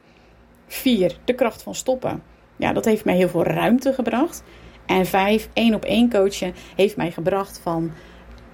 Vier, 0.68 1.18
de 1.24 1.34
kracht 1.34 1.64
van 1.64 1.76
stoppen. 1.76 2.24
Ja, 2.56 2.74
dat 2.74 2.86
heeft 2.86 3.06
mij 3.06 3.16
heel 3.16 3.30
veel 3.30 3.44
ruimte 3.44 3.94
gebracht. 3.94 4.44
En 4.86 5.06
vijf, 5.06 5.50
één 5.54 5.74
op 5.74 5.84
één 5.86 6.10
coachen 6.10 6.54
heeft 6.76 6.98
mij 6.98 7.12
gebracht 7.12 7.60
van 7.60 7.92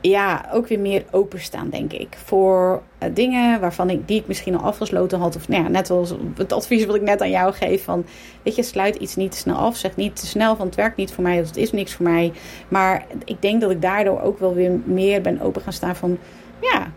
ja, 0.02 0.46
ook 0.54 0.68
weer 0.68 0.80
meer 0.80 1.06
openstaan, 1.12 1.70
denk 1.70 1.94
ik. 1.94 2.18
Voor 2.26 2.82
uh, 3.04 3.10
dingen 3.14 3.60
waarvan 3.60 3.90
ik, 3.90 4.08
die 4.08 4.20
ik 4.20 4.28
misschien 4.28 4.58
al 4.58 4.64
afgesloten 4.64 5.20
had. 5.20 5.36
Of 5.36 5.48
nou 5.48 5.64
ja, 5.64 5.70
net 5.70 5.90
als 5.90 6.14
het 6.36 6.54
advies 6.54 6.86
wat 6.86 6.96
ik 6.96 7.02
net 7.02 7.22
aan 7.22 7.30
jou 7.30 7.54
geef. 7.54 7.84
Van, 7.84 8.06
weet 8.44 8.56
je, 8.56 8.64
sluit 8.64 8.96
iets 8.96 9.16
niet 9.16 9.32
te 9.32 9.38
snel 9.38 9.56
af. 9.56 9.76
Zeg 9.76 9.96
niet 9.96 10.16
te 10.16 10.26
snel 10.26 10.56
van 10.56 10.66
het 10.66 10.76
werkt 10.76 10.98
niet 10.98 11.12
voor 11.12 11.24
mij. 11.24 11.40
Of 11.40 11.48
het 11.48 11.58
is 11.58 11.72
niks 11.72 11.94
voor 11.94 12.06
mij. 12.06 12.32
Maar 12.68 13.06
ik 13.26 13.42
denk 13.42 13.62
dat 13.62 13.72
ik 13.72 13.82
daardoor 13.82 14.22
ook 14.22 14.40
wel 14.40 14.54
weer 14.54 14.72
meer 14.84 15.22
ben 15.22 15.42
open 15.42 15.62
gaan 15.62 15.74
staan 15.74 15.96
van... 15.96 16.18
Ja, 16.62 16.92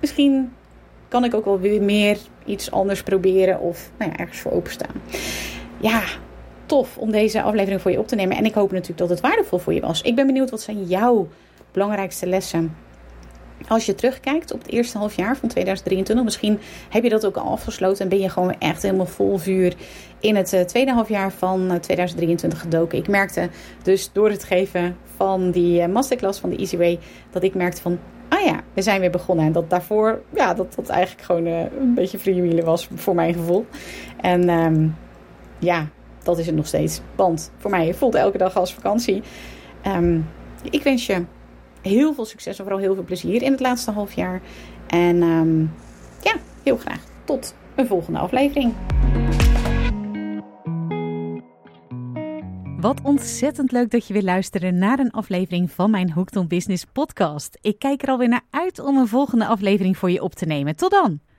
misschien 0.00 0.52
kan 1.08 1.24
ik 1.24 1.34
ook 1.34 1.44
wel 1.44 1.60
weer 1.60 1.82
meer 1.82 2.18
iets 2.44 2.70
anders 2.70 3.02
proberen. 3.02 3.60
Of 3.60 3.90
nou 3.98 4.10
ja, 4.10 4.16
ergens 4.16 4.38
voor 4.38 4.52
openstaan. 4.52 5.02
Ja, 5.78 6.02
tof 6.66 6.96
om 6.98 7.10
deze 7.10 7.42
aflevering 7.42 7.80
voor 7.80 7.90
je 7.90 7.98
op 7.98 8.08
te 8.08 8.14
nemen. 8.14 8.36
En 8.36 8.44
ik 8.44 8.54
hoop 8.54 8.70
natuurlijk 8.70 8.98
dat 8.98 9.08
het 9.08 9.20
waardevol 9.20 9.58
voor 9.58 9.74
je 9.74 9.80
was. 9.80 10.02
Ik 10.02 10.14
ben 10.14 10.26
benieuwd, 10.26 10.50
wat 10.50 10.60
zijn 10.60 10.84
jouw 10.84 11.28
belangrijkste 11.76 12.26
lessen. 12.26 12.76
Als 13.68 13.86
je 13.86 13.94
terugkijkt 13.94 14.52
op 14.52 14.58
het 14.62 14.70
eerste 14.70 14.98
half 14.98 15.16
jaar 15.16 15.36
van 15.36 15.48
2023, 15.48 16.24
misschien 16.24 16.58
heb 16.88 17.02
je 17.02 17.08
dat 17.08 17.26
ook 17.26 17.36
al 17.36 17.50
afgesloten 17.50 18.02
en 18.02 18.08
ben 18.08 18.18
je 18.18 18.28
gewoon 18.28 18.58
echt 18.58 18.82
helemaal 18.82 19.06
vol 19.06 19.38
vuur 19.38 19.74
in 20.20 20.36
het 20.36 20.52
uh, 20.52 20.60
tweede 20.60 20.92
halfjaar 20.92 21.32
van 21.32 21.78
2023 21.80 22.58
eh, 22.58 22.64
gedoken. 22.64 22.98
Ik 22.98 23.08
merkte 23.08 23.48
dus 23.82 24.12
door 24.12 24.30
het 24.30 24.44
geven 24.44 24.96
van 25.16 25.50
die 25.50 25.80
uh, 25.80 25.86
masterclass 25.86 26.40
van 26.40 26.50
de 26.50 26.56
Easy 26.56 26.76
Way 26.76 26.98
dat 27.30 27.42
ik 27.42 27.54
merkte 27.54 27.80
van, 27.80 27.98
ah 28.28 28.44
ja, 28.44 28.60
we 28.74 28.82
zijn 28.82 29.00
weer 29.00 29.10
begonnen. 29.10 29.46
En 29.46 29.52
dat 29.52 29.70
daarvoor, 29.70 30.22
ja, 30.34 30.54
dat 30.54 30.74
dat 30.74 30.88
eigenlijk 30.88 31.26
gewoon 31.26 31.46
een 31.46 31.94
beetje 31.94 32.18
freewheelen 32.18 32.64
was 32.64 32.88
voor 32.94 33.14
mijn 33.14 33.34
gevoel. 33.34 33.66
En 34.20 34.48
um, 34.48 34.96
ja, 35.58 35.88
dat 36.22 36.38
is 36.38 36.46
het 36.46 36.54
nog 36.54 36.66
steeds. 36.66 37.00
Want 37.14 37.52
voor 37.56 37.70
mij 37.70 37.94
voelt 37.94 38.14
elke 38.14 38.38
dag 38.38 38.56
als 38.56 38.74
vakantie. 38.74 39.22
Um, 39.86 40.26
ik 40.70 40.82
wens 40.82 41.06
je 41.06 41.24
heel 41.86 42.14
veel 42.14 42.24
succes 42.24 42.58
en 42.58 42.64
vooral 42.64 42.82
heel 42.82 42.94
veel 42.94 43.04
plezier 43.04 43.42
in 43.42 43.50
het 43.50 43.60
laatste 43.60 43.90
half 43.90 44.12
jaar. 44.12 44.40
En 44.86 45.22
um, 45.22 45.72
ja, 46.22 46.34
heel 46.62 46.76
graag 46.76 47.04
tot 47.24 47.54
een 47.74 47.86
volgende 47.86 48.18
aflevering. 48.18 48.72
Wat 52.80 53.00
ontzettend 53.02 53.72
leuk 53.72 53.90
dat 53.90 54.06
je 54.06 54.12
weer 54.12 54.22
luisterde 54.22 54.70
naar 54.70 54.98
een 54.98 55.10
aflevering 55.10 55.70
van 55.70 55.90
mijn 55.90 56.12
Hooked 56.12 56.36
on 56.36 56.48
Business 56.48 56.84
podcast. 56.92 57.58
Ik 57.60 57.78
kijk 57.78 58.02
er 58.02 58.08
alweer 58.08 58.28
naar 58.28 58.44
uit 58.50 58.78
om 58.78 58.96
een 58.96 59.08
volgende 59.08 59.46
aflevering 59.46 59.96
voor 59.96 60.10
je 60.10 60.22
op 60.22 60.34
te 60.34 60.46
nemen. 60.46 60.76
Tot 60.76 60.90
dan! 60.90 61.20